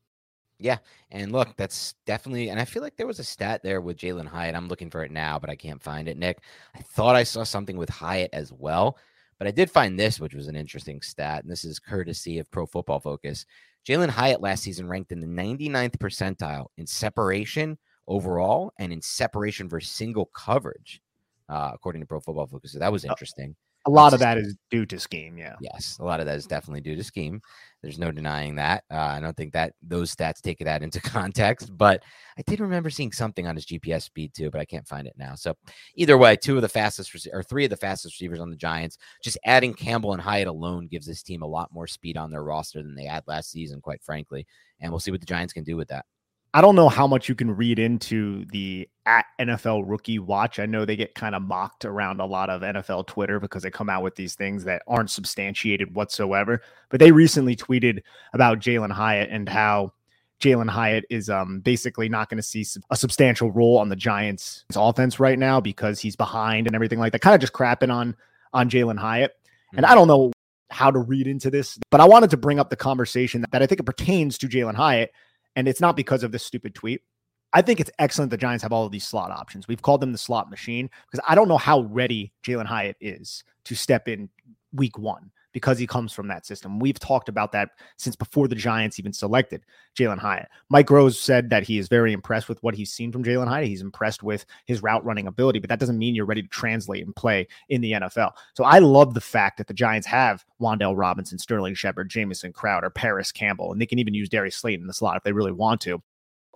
[0.60, 0.78] Yeah,
[1.12, 4.26] and look, that's definitely, and I feel like there was a stat there with Jalin
[4.26, 4.56] Hyatt.
[4.56, 6.18] I'm looking for it now, but I can't find it.
[6.18, 6.40] Nick,
[6.74, 8.98] I thought I saw something with Hyatt as well,
[9.38, 12.50] but I did find this, which was an interesting stat, and this is courtesy of
[12.50, 13.46] Pro Football Focus.
[13.86, 19.68] Jalin Hyatt last season ranked in the 99th percentile in separation overall and in separation
[19.68, 21.00] versus single coverage,
[21.48, 22.72] uh, according to Pro Football Focus.
[22.72, 23.54] So that was interesting.
[23.88, 25.38] A lot of that is due to scheme.
[25.38, 25.54] Yeah.
[25.62, 25.96] Yes.
[25.98, 27.40] A lot of that is definitely due to scheme.
[27.82, 28.84] There's no denying that.
[28.90, 32.02] Uh, I don't think that those stats take that into context, but
[32.36, 35.14] I did remember seeing something on his GPS speed too, but I can't find it
[35.16, 35.34] now.
[35.36, 35.54] So
[35.94, 38.98] either way, two of the fastest or three of the fastest receivers on the Giants.
[39.24, 42.44] Just adding Campbell and Hyatt alone gives this team a lot more speed on their
[42.44, 44.46] roster than they had last season, quite frankly.
[44.80, 46.04] And we'll see what the Giants can do with that.
[46.54, 50.58] I don't know how much you can read into the at NFL rookie watch.
[50.58, 53.70] I know they get kind of mocked around a lot of NFL Twitter because they
[53.70, 56.62] come out with these things that aren't substantiated whatsoever.
[56.88, 59.92] But they recently tweeted about Jalin Hyatt and how
[60.40, 64.64] Jalin Hyatt is um, basically not going to see a substantial role on the Giants'
[64.74, 67.20] offense right now because he's behind and everything like that.
[67.20, 68.16] Kind of just crapping on
[68.54, 69.36] on Jalin Hyatt.
[69.72, 69.92] And mm-hmm.
[69.92, 70.32] I don't know
[70.70, 73.66] how to read into this, but I wanted to bring up the conversation that I
[73.66, 75.12] think it pertains to Jalin Hyatt
[75.58, 77.02] and it's not because of this stupid tweet.
[77.52, 79.66] I think it's excellent the Giants have all of these slot options.
[79.66, 83.42] We've called them the slot machine because I don't know how ready Jalin Hyatt is
[83.64, 84.28] to step in
[84.72, 86.78] week one because he comes from that system.
[86.78, 89.64] We've talked about that since before the Giants even selected
[89.98, 90.48] Jalin Hyatt.
[90.68, 93.68] Mike Rose said that he is very impressed with what he's seen from Jalin Hyatt.
[93.68, 97.04] He's impressed with his route running ability, but that doesn't mean you're ready to translate
[97.04, 98.32] and play in the NFL.
[98.54, 102.90] So I love the fact that the Giants have Wan'Dale Robinson, Sterling Shepard, Jamison Crowder,
[102.90, 105.52] Parris Campbell, and they can even use Darius Slayton in the slot if they really
[105.52, 106.02] want to.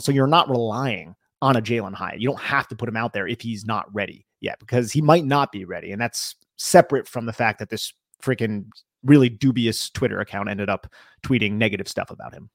[0.01, 2.21] So you're not relying on a Jalin Hyatt.
[2.21, 5.03] You don't have to put him out there if he's not ready yet because he
[5.03, 5.93] might not be ready.
[5.93, 8.67] And that's separate from the fact that this freaking
[9.03, 10.87] really dubious Twitter account ended up
[11.25, 12.51] tweeting negative stuff about him.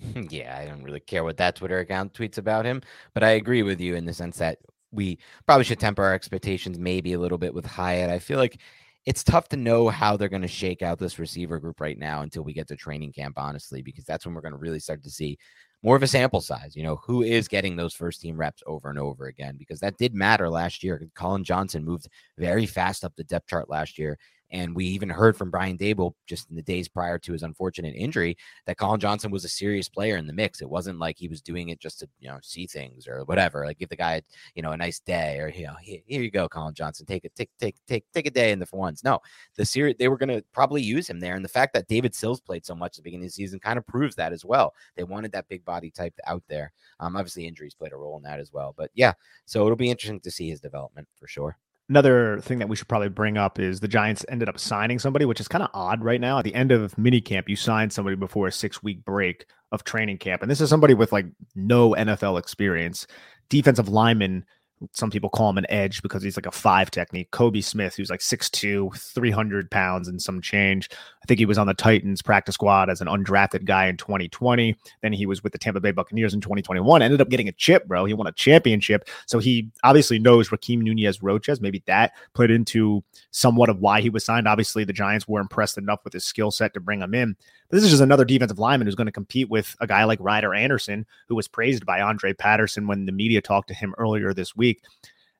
[0.30, 2.80] Yeah, I don't really care what that Twitter account tweets about him,
[3.12, 4.58] but I agree with you in the sense that
[4.92, 8.10] we probably should temper our expectations maybe a little bit with Hyatt.
[8.10, 8.60] I feel like
[9.06, 12.22] it's tough to know how they're going to shake out this receiver group right now
[12.22, 15.02] until we get to training camp, honestly, because that's when we're going to really start
[15.02, 15.38] to see
[15.82, 16.76] more of a sample size.
[16.76, 19.56] You know, who is getting those first team reps over and over again?
[19.58, 21.02] Because that did matter last year.
[21.14, 24.18] Collin Johnson moved very fast up the depth chart last year.
[24.50, 27.94] And we even heard from Brian Daboll just in the days prior to his unfortunate
[27.96, 28.36] injury
[28.66, 30.60] that Collin Johnson was a serious player in the mix.
[30.60, 33.64] It wasn't like he was doing it just to, you know, see things or whatever.
[33.64, 34.22] Like give the guy,
[34.54, 37.34] you know, a nice day or, you know, here, you go, Collin Johnson, take it,
[37.34, 39.04] take, take, take, take a day in the for ones.
[39.04, 39.20] No,
[39.56, 41.34] the series, they were going to probably use him there.
[41.34, 43.60] And the fact that David Sills played so much at the beginning of the season
[43.60, 44.74] kind of proves that as well.
[44.96, 46.72] They wanted that big body type out there.
[46.98, 49.12] Um, obviously injuries played a role in that as well, but yeah,
[49.46, 51.56] so it'll be interesting to see his development for sure.
[51.90, 55.24] Another thing that we should probably bring up is the Giants ended up signing somebody,
[55.24, 56.38] which is kind of odd right now.
[56.38, 60.18] At the end of minicamp, you signed somebody before a six week break of training
[60.18, 60.40] camp.
[60.40, 61.26] And this is somebody with like
[61.56, 63.08] no NFL experience,
[63.48, 64.44] defensive lineman
[64.92, 67.30] some people call him an edge because he's like a five technique.
[67.30, 70.88] Kobe Smith, who's like 6'2, 300 pounds and some change.
[71.22, 74.74] I think he was on the Titans practice squad as an undrafted guy in 2020.
[75.02, 77.02] Then he was with the Tampa Bay Buccaneers in 2021.
[77.02, 78.06] Ended up getting a chip, bro.
[78.06, 79.08] He won a championship.
[79.26, 81.60] So he obviously knows Rakeem Nunez Roches.
[81.60, 84.48] Maybe that played into somewhat of why he was signed.
[84.48, 87.36] Obviously, the Giants were impressed enough with his skill set to bring him in.
[87.70, 90.54] This is just another defensive lineman who's going to compete with a guy like Ryder
[90.54, 94.56] Anderson, who was praised by Andre Patterson when the media talked to him earlier this
[94.56, 94.82] week.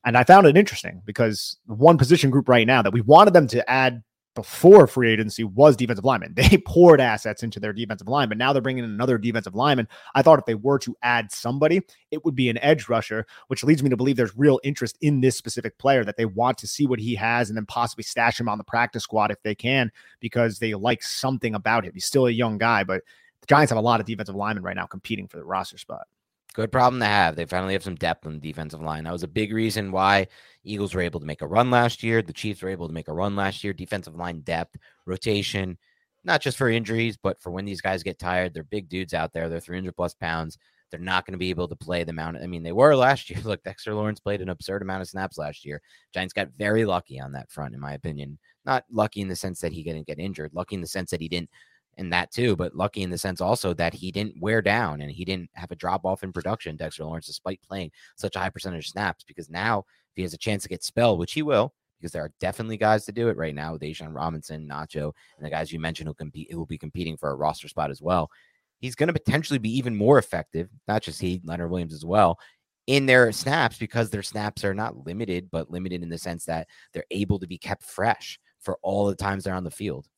[0.04, 3.48] And I found it interesting because one position group right now that we wanted them
[3.48, 4.02] to add
[4.40, 6.34] before free agency was defensive linemen.
[6.50, 9.86] They poured assets into their defensive line, but now they're bringing in another defensive lineman.
[10.14, 13.62] I thought if they were to add somebody, it would be an edge rusher, which
[13.62, 16.66] leads me to believe there's real interest in this specific player that they want to
[16.66, 19.54] see what he has and then possibly stash him on the practice squad if they
[19.54, 21.92] can because they like something about him.
[21.92, 23.02] He's still a young guy, but
[23.42, 26.06] the Giants have a lot of defensive linemen right now competing for the roster spot.
[26.54, 27.36] Good problem to have.
[27.36, 29.04] They finally have some depth on the defensive line.
[29.04, 30.26] That was a big reason why
[30.64, 32.22] Eagles were able to make a run last year.
[32.22, 33.72] The Chiefs were able to make a run last year.
[33.72, 35.78] Defensive line depth, rotation,
[36.24, 38.52] not just for injuries, but for when these guys get tired.
[38.52, 39.48] They're big dudes out there.
[39.48, 40.58] They're 300 plus pounds.
[40.90, 42.38] They're not going to be able to play the amount.
[42.38, 43.38] I mean, they were last year.
[43.44, 45.80] Look, Dexter Lawrence played an absurd amount of snaps last year.
[46.12, 48.38] Giants got very lucky on that front, in my opinion.
[48.64, 51.20] Not lucky in the sense that he didn't get injured, lucky in the sense that
[51.20, 51.50] he didn't
[51.96, 55.10] and that too, but lucky in the sense also that he didn't wear down and
[55.10, 58.50] he didn't have a drop off in production, Dexter Lawrence, despite playing such a high
[58.50, 59.24] percentage of snaps.
[59.24, 62.24] Because now, if he has a chance to get spelled, which he will, because there
[62.24, 65.70] are definitely guys to do it right now with A'Shawn Robinson, Nacho, and the guys
[65.70, 68.30] you mentioned who compete who will be competing for a roster spot as well.
[68.78, 72.38] He's going to potentially be even more effective, not just he, Leonard Williams as well,
[72.86, 76.66] in their snaps because their snaps are not limited, but limited in the sense that
[76.94, 80.08] they're able to be kept fresh for all the times they're on the field.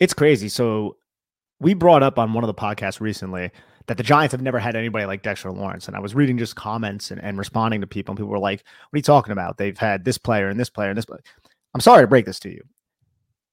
[0.00, 0.48] It's crazy.
[0.48, 0.96] So
[1.60, 3.50] we brought up on one of the podcasts recently
[3.86, 5.88] that the Giants have never had anybody like Dexter Lawrence.
[5.88, 8.60] And I was reading just comments and, and responding to people, and people were like,
[8.60, 9.56] What are you talking about?
[9.56, 11.22] They've had this player and this player and this player.
[11.74, 12.62] I'm sorry to break this to you.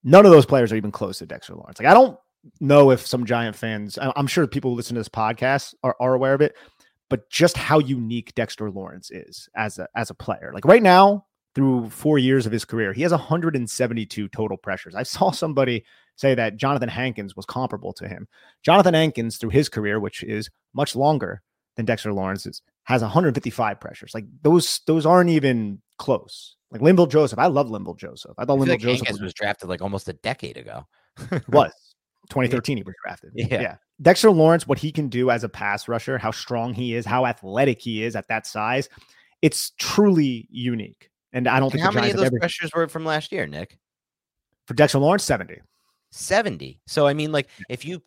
[0.04, 1.78] None of those players are even close to Dexter Lawrence.
[1.80, 2.18] Like, I don't
[2.60, 6.14] know if some Giant fans, I'm sure people who listen to this podcast are, are
[6.14, 6.54] aware of it,
[7.08, 10.50] but just how unique Dexter Lawrence is as a as a player.
[10.54, 11.26] Like right now,
[11.56, 14.94] through four years of his career, he has 172 total pressures.
[14.94, 18.28] I saw somebody say that Johnathan Hankins was comparable to him.
[18.64, 21.40] Johnathan Hankins, through his career, which is much longer
[21.76, 24.12] than Dexter Lawrence's, has 155 pressures.
[24.12, 26.56] Like those, those aren't even close.
[26.70, 28.34] Like Linval Joseph, I love Linval Joseph.
[28.36, 30.86] I thought I Linval like Joseph was, was, drafted like almost a decade ago.
[31.48, 31.72] was
[32.28, 33.30] 2013 he was drafted.
[33.34, 33.46] Yeah.
[33.62, 33.76] yeah.
[34.02, 37.24] Dexter Lawrence, what he can do as a pass rusher, how strong he is, how
[37.24, 38.90] athletic he is at that size,
[39.40, 41.08] it's truly unique.
[41.36, 42.38] And I don't and think how many of those ever...
[42.38, 43.76] pressures were from last year, Nick?
[44.66, 45.60] For Dexter Lawrence, 70.
[46.10, 46.80] 70.
[46.86, 48.02] So I mean, like if you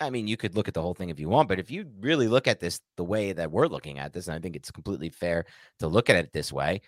[0.00, 1.84] I mean, you could look at the whole thing if you want, but if you
[2.00, 4.70] really look at this the way that we're looking at this, and I think it's
[4.70, 5.44] completely fair
[5.80, 6.80] to look at it this way,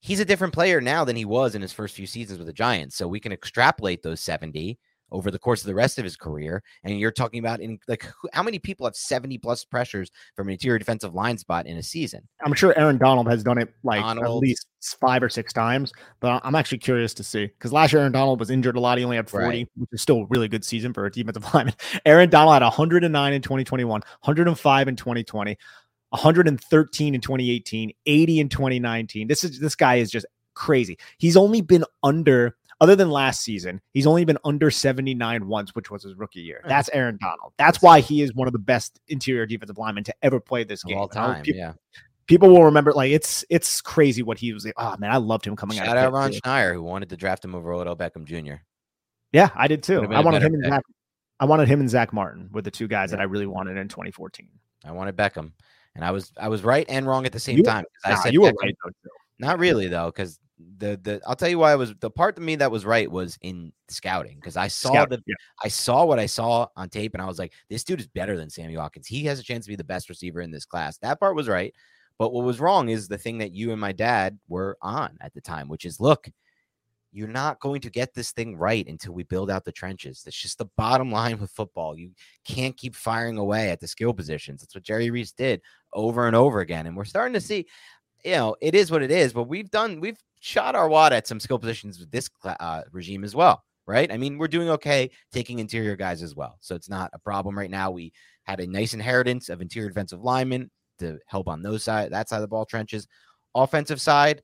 [0.00, 2.52] he's a different player now than he was in his first few seasons with the
[2.52, 2.96] Giants.
[2.96, 4.76] So we can extrapolate those 70
[5.12, 6.62] over the course of the rest of his career.
[6.84, 10.52] And you're talking about in like how many people have 70 plus pressures from an
[10.52, 12.26] interior defensive line spot in a season?
[12.44, 14.24] I'm sure Aaron Donald has done it like Donald.
[14.24, 14.66] at least
[15.00, 18.40] five or six times, but I'm actually curious to see because last year Aaron Donald
[18.40, 18.98] was injured a lot.
[18.98, 19.68] He only had 40, right.
[19.76, 21.74] which is still a really good season for a defensive lineman.
[22.04, 25.56] Aaron Donald had 109 in 2021, 105 in 2020.
[26.10, 29.26] 113 in 2018, 80 in 2019.
[29.26, 30.98] This is this guy is just crazy.
[31.18, 35.90] He's only been under other than last season, he's only been under 79 once, which
[35.90, 36.60] was his rookie year.
[36.64, 36.68] Mm.
[36.68, 37.52] That's Aaron Donald.
[37.58, 40.84] That's why he is one of the best interior defensive linemen to ever play this
[40.84, 40.98] game.
[40.98, 41.72] All time, people, yeah.
[42.26, 44.74] People will remember, like it's it's crazy what he was like.
[44.76, 45.94] Oh man, I loved him coming Shout out.
[45.94, 48.56] Shout out Ron Schneider, who wanted to draft him over Odell Beckham Jr.
[49.32, 50.02] Yeah, I did too.
[50.10, 50.64] I wanted him pick.
[50.64, 50.82] and Zach.
[51.38, 53.16] I wanted him and Zack Martin were the two guys yeah.
[53.16, 54.48] that I really wanted in 2014.
[54.84, 55.52] I wanted Beckham,
[55.94, 57.84] and I was I was right and wrong at the same you, time.
[58.04, 59.10] I said you were right though.
[59.38, 60.38] Not really though, because
[60.78, 63.10] the the I'll tell you why I was the part to me that was right
[63.10, 65.34] was in scouting because I saw Scout, the yeah.
[65.62, 68.36] I saw what I saw on tape and I was like, this dude is better
[68.36, 69.06] than Sammy Watkins.
[69.06, 70.98] He has a chance to be the best receiver in this class.
[70.98, 71.74] That part was right.
[72.18, 75.34] But what was wrong is the thing that you and my dad were on at
[75.34, 76.28] the time, which is look,
[77.16, 80.22] you're not going to get this thing right until we build out the trenches.
[80.22, 81.96] That's just the bottom line with football.
[81.96, 82.10] You
[82.44, 84.60] can't keep firing away at the skill positions.
[84.60, 85.62] That's what Jerry Reese did
[85.94, 86.86] over and over again.
[86.86, 87.46] And we're starting to mm.
[87.48, 87.66] see,
[88.24, 91.26] you know, it is what it is, but we've done, we've shot our wad at
[91.26, 94.10] some skill positions with this uh, regime as well, right?
[94.10, 96.58] I mean, we're doing okay taking interior guys as well.
[96.60, 97.90] So it's not a problem right now.
[97.90, 98.12] We
[98.44, 102.36] had a nice inheritance of interior defensive linemen to help on those side, that side
[102.36, 103.06] of the ball trenches.
[103.54, 104.42] Offensive side,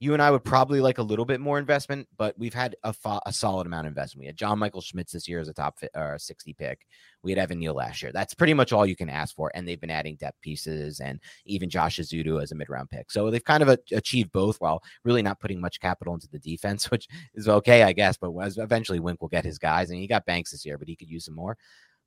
[0.00, 2.92] you and I would probably like a little bit more investment, but we've had a,
[2.92, 4.22] fa- a solid amount of investment.
[4.22, 6.86] We had John Michael Schmitz this year as a top fi- or 60 pick.
[7.22, 8.10] We had Evan Neal last year.
[8.12, 9.52] That's pretty much all you can ask for.
[9.54, 13.10] And they've been adding depth pieces and even Josh Ezeudu as a mid round pick.
[13.10, 16.40] So they've kind of a- achieved both while really not putting much capital into the
[16.40, 18.16] defense, which is okay, I guess.
[18.16, 20.96] But eventually Wink will get his guys and he got Banks this year, but he
[20.96, 21.56] could use some more.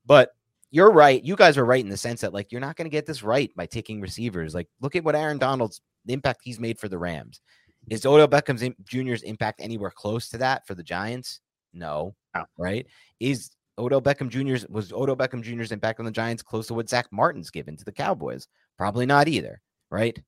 [0.05, 0.31] But
[0.71, 1.23] you're right.
[1.23, 3.23] You guys are right in the sense that like you're not going to get this
[3.23, 4.53] right by taking receivers.
[4.53, 7.41] Like look at what Aaron Donald's the impact he's made for the Rams.
[7.89, 11.39] Is Odell Beckham Jr.'s impact anywhere close to that for the Giants?
[11.73, 12.15] No.
[12.35, 12.45] no.
[12.57, 12.85] Right?
[13.19, 16.89] Is Odell Beckham Jr.'s was Odell Beckham Jr.'s impact on the Giants close to what
[16.89, 18.47] Zack Martin's given to the Cowboys?
[18.77, 19.61] Probably not either.
[19.89, 20.21] Right?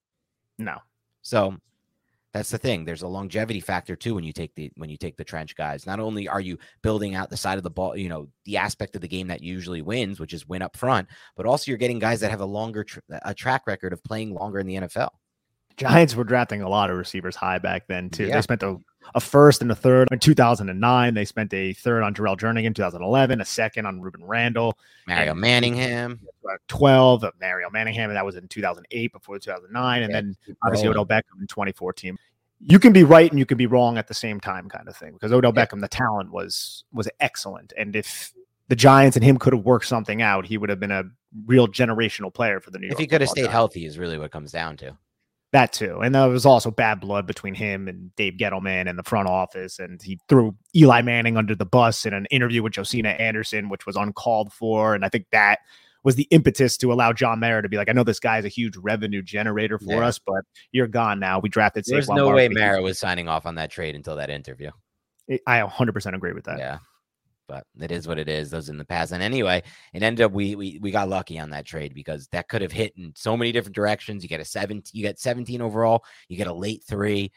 [0.57, 0.77] No.
[1.21, 1.57] So
[2.33, 2.85] that's the thing.
[2.85, 5.87] There's a longevity factor too when you take the when you take the trench guys.
[5.87, 8.95] Not only are you building out the side of the ball, you know, the aspect
[8.95, 11.99] of the game that usually wins, which is win up front, but also you're getting
[11.99, 12.85] guys that have a longer
[13.23, 15.09] a track record of playing longer in the NFL.
[15.79, 18.25] Giants were drafting a lot of receivers high back then too.
[18.25, 18.35] Yeah.
[18.35, 18.77] They spent a,
[19.15, 21.13] a first and a third in 2009.
[21.13, 24.77] They spent a third on Jerrel Jernigan in 2011, a second on Rueben Randle,
[25.07, 26.19] Mario Manningham,
[26.67, 30.89] 12 of Mario Manningham, and that was in 2008 before 2009, and yeah, then obviously
[30.89, 32.17] Odell Beckham in 2014.
[32.61, 34.97] You can be right and you can be wrong at the same time, kind of
[34.97, 35.13] thing.
[35.13, 35.65] Because Odell yeah.
[35.65, 38.33] Beckham, the talent was was excellent, and if
[38.67, 41.03] the Giants and him could have worked something out, he would have been a
[41.45, 42.93] real generational player for the New York.
[42.93, 43.53] If he could have stayed Giants.
[43.53, 44.95] healthy, is really what comes down to.
[45.51, 45.99] That too.
[46.01, 49.79] And there was also bad blood between him and Dave Gettleman and the front office.
[49.79, 53.85] And he threw Eli Manning under the bus in an interview with Josina Anderson, which
[53.87, 54.93] was uncalled for.
[54.93, 55.59] And I think that
[56.03, 58.45] was the impetus to allow John Mara to be like, I know this guy is
[58.45, 60.07] a huge revenue generator for yeah.
[60.07, 61.39] us, but you're gone now.
[61.39, 61.83] We drafted.
[61.87, 62.47] There's Saquon no Barkley.
[62.47, 64.69] way Mara was signing off on that trade until that interview.
[65.47, 66.59] I 100% agree with that.
[66.59, 66.77] Yeah
[67.49, 68.49] but it is what it is.
[68.49, 69.11] Those in the past.
[69.11, 72.47] And anyway, it ended up we we we got lucky on that trade because that
[72.47, 74.23] could have hit in so many different directions.
[74.23, 77.31] You get a 17, you get 17 overall, you get a late three,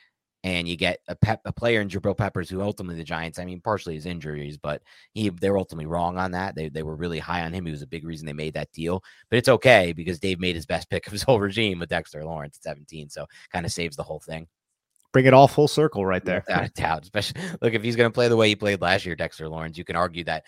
[0.44, 3.44] and you get a pep a player in Jabril Peppers who ultimately the Giants, I
[3.44, 4.82] mean, partially his injuries, but
[5.14, 6.54] he they were ultimately wrong on that.
[6.54, 7.64] They they were really high on him.
[7.64, 9.02] He was a big reason they made that deal.
[9.30, 12.24] But it's okay because Dave made his best pick of his whole regime with Dexter
[12.24, 13.08] Lawrence at 17.
[13.08, 14.46] So kind of saves the whole thing
[15.12, 16.42] bring it all full circle right there.
[16.46, 17.02] Without a doubt.
[17.02, 19.78] Especially look if he's going to play the way he played last year, Dexter Lawrence.
[19.78, 20.44] You can argue that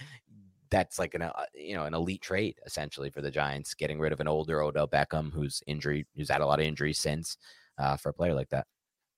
[0.71, 4.13] that's like an uh, you know an elite trade essentially for the Giants, getting rid
[4.13, 7.37] of an older Odell Beckham who's injury who's had a lot of injuries since
[7.79, 8.67] uh, for a player like that.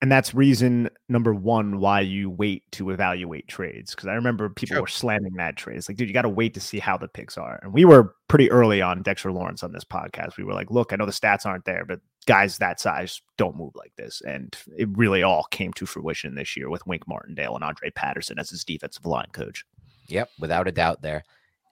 [0.03, 3.94] And that's reason number one why you wait to evaluate trades.
[3.94, 4.82] Because I remember people True.
[4.82, 5.78] were slamming that trade.
[5.78, 7.59] It's like, dude, you got to wait to see how the picks are.
[7.62, 10.36] And we were pretty early on Dexter Lawrence on this podcast.
[10.36, 13.57] We were like, look, I know the stats aren't there, but guys that size don't
[13.57, 14.20] move like this.
[14.20, 18.38] And it really all came to fruition this year with Wink Martindale and Andre Patterson
[18.38, 19.64] as his defensive line coach.
[20.09, 21.24] Yep, without a doubt there.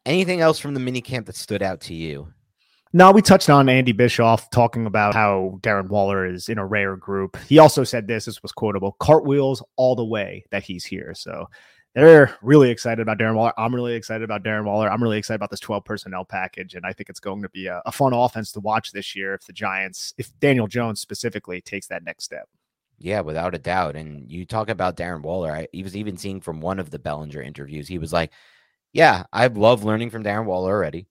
[0.07, 2.33] Anything else from the mini camp that stood out to you?
[2.97, 6.95] No, we touched on Andy Bischoff talking about how Darren Waller is in a rare
[6.95, 7.37] group.
[7.49, 11.13] He also said this, this was quotable cartwheels all the way that he's here.
[11.13, 11.49] So
[11.97, 13.53] they're really excited about Darren Waller.
[13.59, 14.89] I'm really excited about Darren Waller.
[14.89, 16.77] I'm really excited about this 12 personnel package.
[16.77, 19.35] And I think it's going to be a, a fun offense to watch this year
[19.35, 22.49] if the Giants, if Daniel Jones specifically takes that next step.
[23.01, 23.97] Yeah, without a doubt.
[23.97, 25.51] And you talk about Darren Waller.
[25.51, 28.31] I, he was even seeing from one of the Bellinger interviews, he was like,
[28.93, 31.09] yeah, I love learning from Darren Waller already.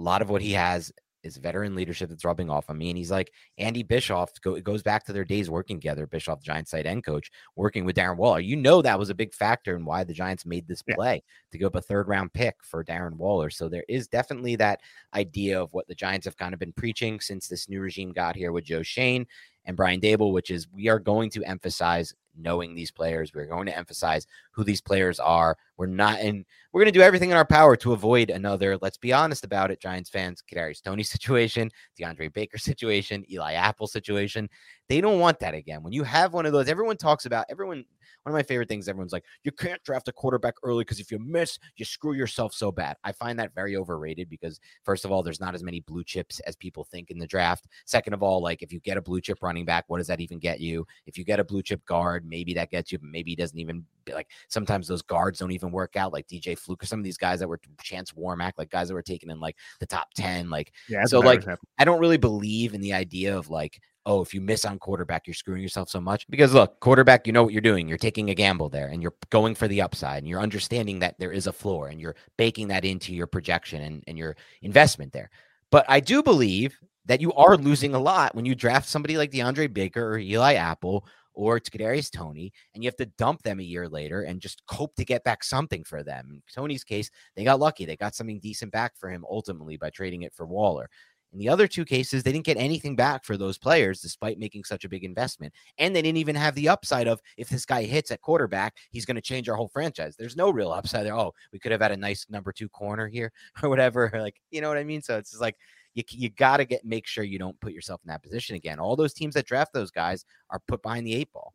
[0.00, 0.90] A lot of what he has
[1.22, 2.88] is veteran leadership that's rubbing off on me.
[2.88, 4.30] And he's like Andy Bischoff.
[4.40, 6.06] Go, it goes back to their days working together.
[6.06, 8.40] Bischoff, Giants tight end coach, working with Darren Waller.
[8.40, 11.20] You know that was a big factor in why the Giants made this play yeah.
[11.52, 13.50] to go up a third round pick for Darren Waller.
[13.50, 14.80] So there is definitely that
[15.14, 18.34] idea of what the Giants have kind of been preaching since this new regime got
[18.34, 19.26] here with Joe Schoen
[19.66, 23.32] and Brian Daboll, which is we are going to emphasize knowing these players.
[23.34, 25.56] We're going to emphasize who these players are.
[25.80, 26.44] We're not in.
[26.74, 28.76] We're going to do everything in our power to avoid another.
[28.82, 30.42] Let's be honest about it, Giants fans.
[30.46, 34.50] Kadarius Toney situation, DeAndre Baker situation, Eli Apple situation.
[34.90, 35.82] They don't want that again.
[35.82, 37.46] When you have one of those, everyone talks about.
[37.48, 37.86] Everyone
[38.24, 41.10] one of my favorite things, everyone's like, you can't draft a quarterback early because if
[41.10, 42.96] you miss, you screw yourself so bad.
[43.02, 46.38] I find that very overrated because, first of all, there's not as many blue chips
[46.40, 47.66] as people think in the draft.
[47.86, 50.20] Second of all, like if you get a blue chip running back, what does that
[50.20, 50.86] even get you?
[51.06, 53.58] If you get a blue chip guard, maybe that gets you, but maybe he doesn't
[53.58, 57.04] even like sometimes those guards don't even work out, like DJ Fluke or some of
[57.04, 60.08] these guys that were Chance Warmack, like guys that were taken in like the top
[60.14, 60.50] 10.
[60.50, 61.44] Like, yeah, so like,
[61.78, 65.26] I don't really believe in the idea of like, oh, if you miss on quarterback,
[65.26, 66.26] you're screwing yourself so much.
[66.28, 67.86] Because look, quarterback, you know what you're doing.
[67.86, 71.16] You're taking a gamble there and you're going for the upside and you're understanding that
[71.18, 75.12] there is a floor and you're baking that into your projection and, and your investment
[75.12, 75.30] there.
[75.70, 79.30] But I do believe that you are losing a lot when you draft somebody like
[79.30, 81.06] DeAndre Baker or Eli Apple
[81.40, 84.62] or it's Kadarius Toney, and you have to dump them a year later and just
[84.68, 86.28] hope to get back something for them.
[86.30, 89.90] In Toney's case, they got lucky; they got something decent back for him ultimately by
[89.90, 90.90] trading it for Waller.
[91.32, 94.64] In the other two cases, they didn't get anything back for those players despite making
[94.64, 95.54] such a big investment.
[95.78, 99.06] And they didn't even have the upside of if this guy hits at quarterback, he's
[99.06, 100.16] going to change our whole franchise.
[100.16, 101.16] There's no real upside there.
[101.16, 103.32] Oh, we could have had a nice number two corner here
[103.62, 104.10] or whatever.
[104.12, 105.02] Like, you know what I mean?
[105.02, 105.56] So it's just like
[105.94, 108.78] you, you got to get make sure you don't put yourself in that position again.
[108.78, 111.54] All those teams that draft those guys are put behind the eight ball.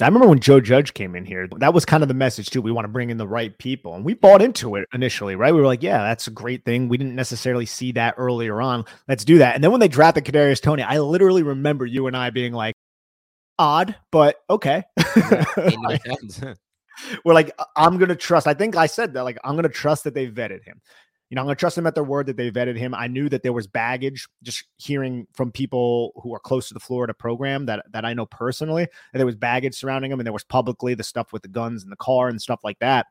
[0.00, 2.62] I remember when Joe Judge came in here, that was kind of the message too.
[2.62, 3.94] We want to bring in the right people.
[3.94, 5.54] And we bought into it initially, right?
[5.54, 6.88] We were like, yeah, that's a great thing.
[6.88, 8.84] We didn't necessarily see that earlier on.
[9.06, 9.54] Let's do that.
[9.54, 12.74] And then when they drafted Kadarius Toney, I literally remember you and I being like,
[13.58, 14.82] odd, but okay.
[17.24, 18.46] we're like, I'm gonna trust.
[18.46, 20.80] I think I said that, like, I'm gonna trust that they vetted him
[21.32, 22.94] you know, I'm going to trust them at their word that they vetted him.
[22.94, 26.80] I knew that there was baggage just hearing from people who are close to the
[26.80, 30.32] Florida program that, that I know personally, that there was baggage surrounding him and there
[30.34, 33.06] was publicly the stuff with the guns and the car and stuff like that.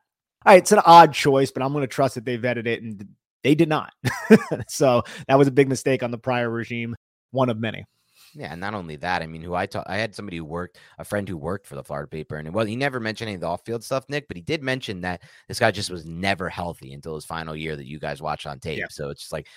[0.46, 2.80] All right, it's an odd choice, but I'm going to trust that they vetted it
[2.80, 3.08] and
[3.42, 3.92] they did not.
[4.68, 6.94] so that was a big mistake on the prior regime,
[7.32, 7.86] one of many.
[8.34, 10.78] Yeah, and not only that, I mean, who I taught, I had somebody who worked,
[10.98, 13.40] a friend who worked for the Florida paper, and well, he never mentioned any of
[13.40, 16.92] the off-field stuff, Nick, but he did mention that this guy just was never healthy
[16.92, 18.78] until his final year that you guys watched on tape.
[18.78, 18.86] Yeah.
[18.90, 19.48] So it's just like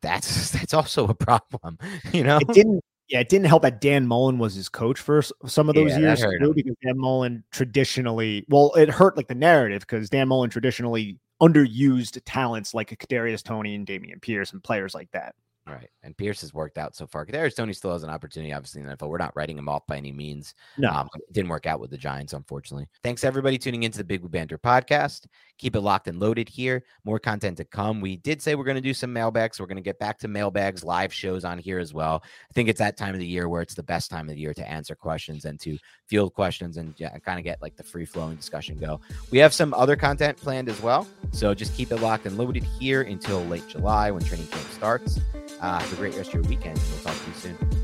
[0.00, 1.78] that's that's also a problem,
[2.12, 2.38] you know.
[2.38, 5.74] It didn't, yeah, it didn't help that Dan Mullen was his coach for some of
[5.74, 10.08] those yeah, years too, because Dan Mullen traditionally, well, it hurt like the narrative because
[10.08, 15.34] Dan Mullen traditionally underused talents like Kadarius Toney and Dameon Pierce and players like that.
[15.66, 15.88] Right.
[16.02, 17.24] And Pierce has worked out so far.
[17.24, 19.08] There's Toney still has an opportunity, obviously, in the NFL.
[19.08, 20.54] We're not writing him off by any means.
[20.76, 20.90] No.
[20.90, 22.88] Um, it didn't work out with the Giants, unfortunately.
[23.04, 25.26] Thanks, everybody, tuning into the Big Blue Banter podcast.
[25.58, 26.82] Keep it locked and loaded here.
[27.04, 28.00] More content to come.
[28.00, 29.56] We did say we're going to do some mailbags.
[29.56, 32.24] So we're going to get back to mailbags, live shows on here as well.
[32.24, 34.40] I think it's that time of the year where it's the best time of the
[34.40, 37.84] year to answer questions and to field questions and yeah, kind of get like the
[37.84, 39.00] free flowing discussion go.
[39.30, 41.06] We have some other content planned as well.
[41.30, 45.20] So just keep it locked and loaded here until late July when training camp starts.
[45.62, 46.76] Uh, have a great rest of your weekend.
[46.90, 47.81] We'll talk to you soon.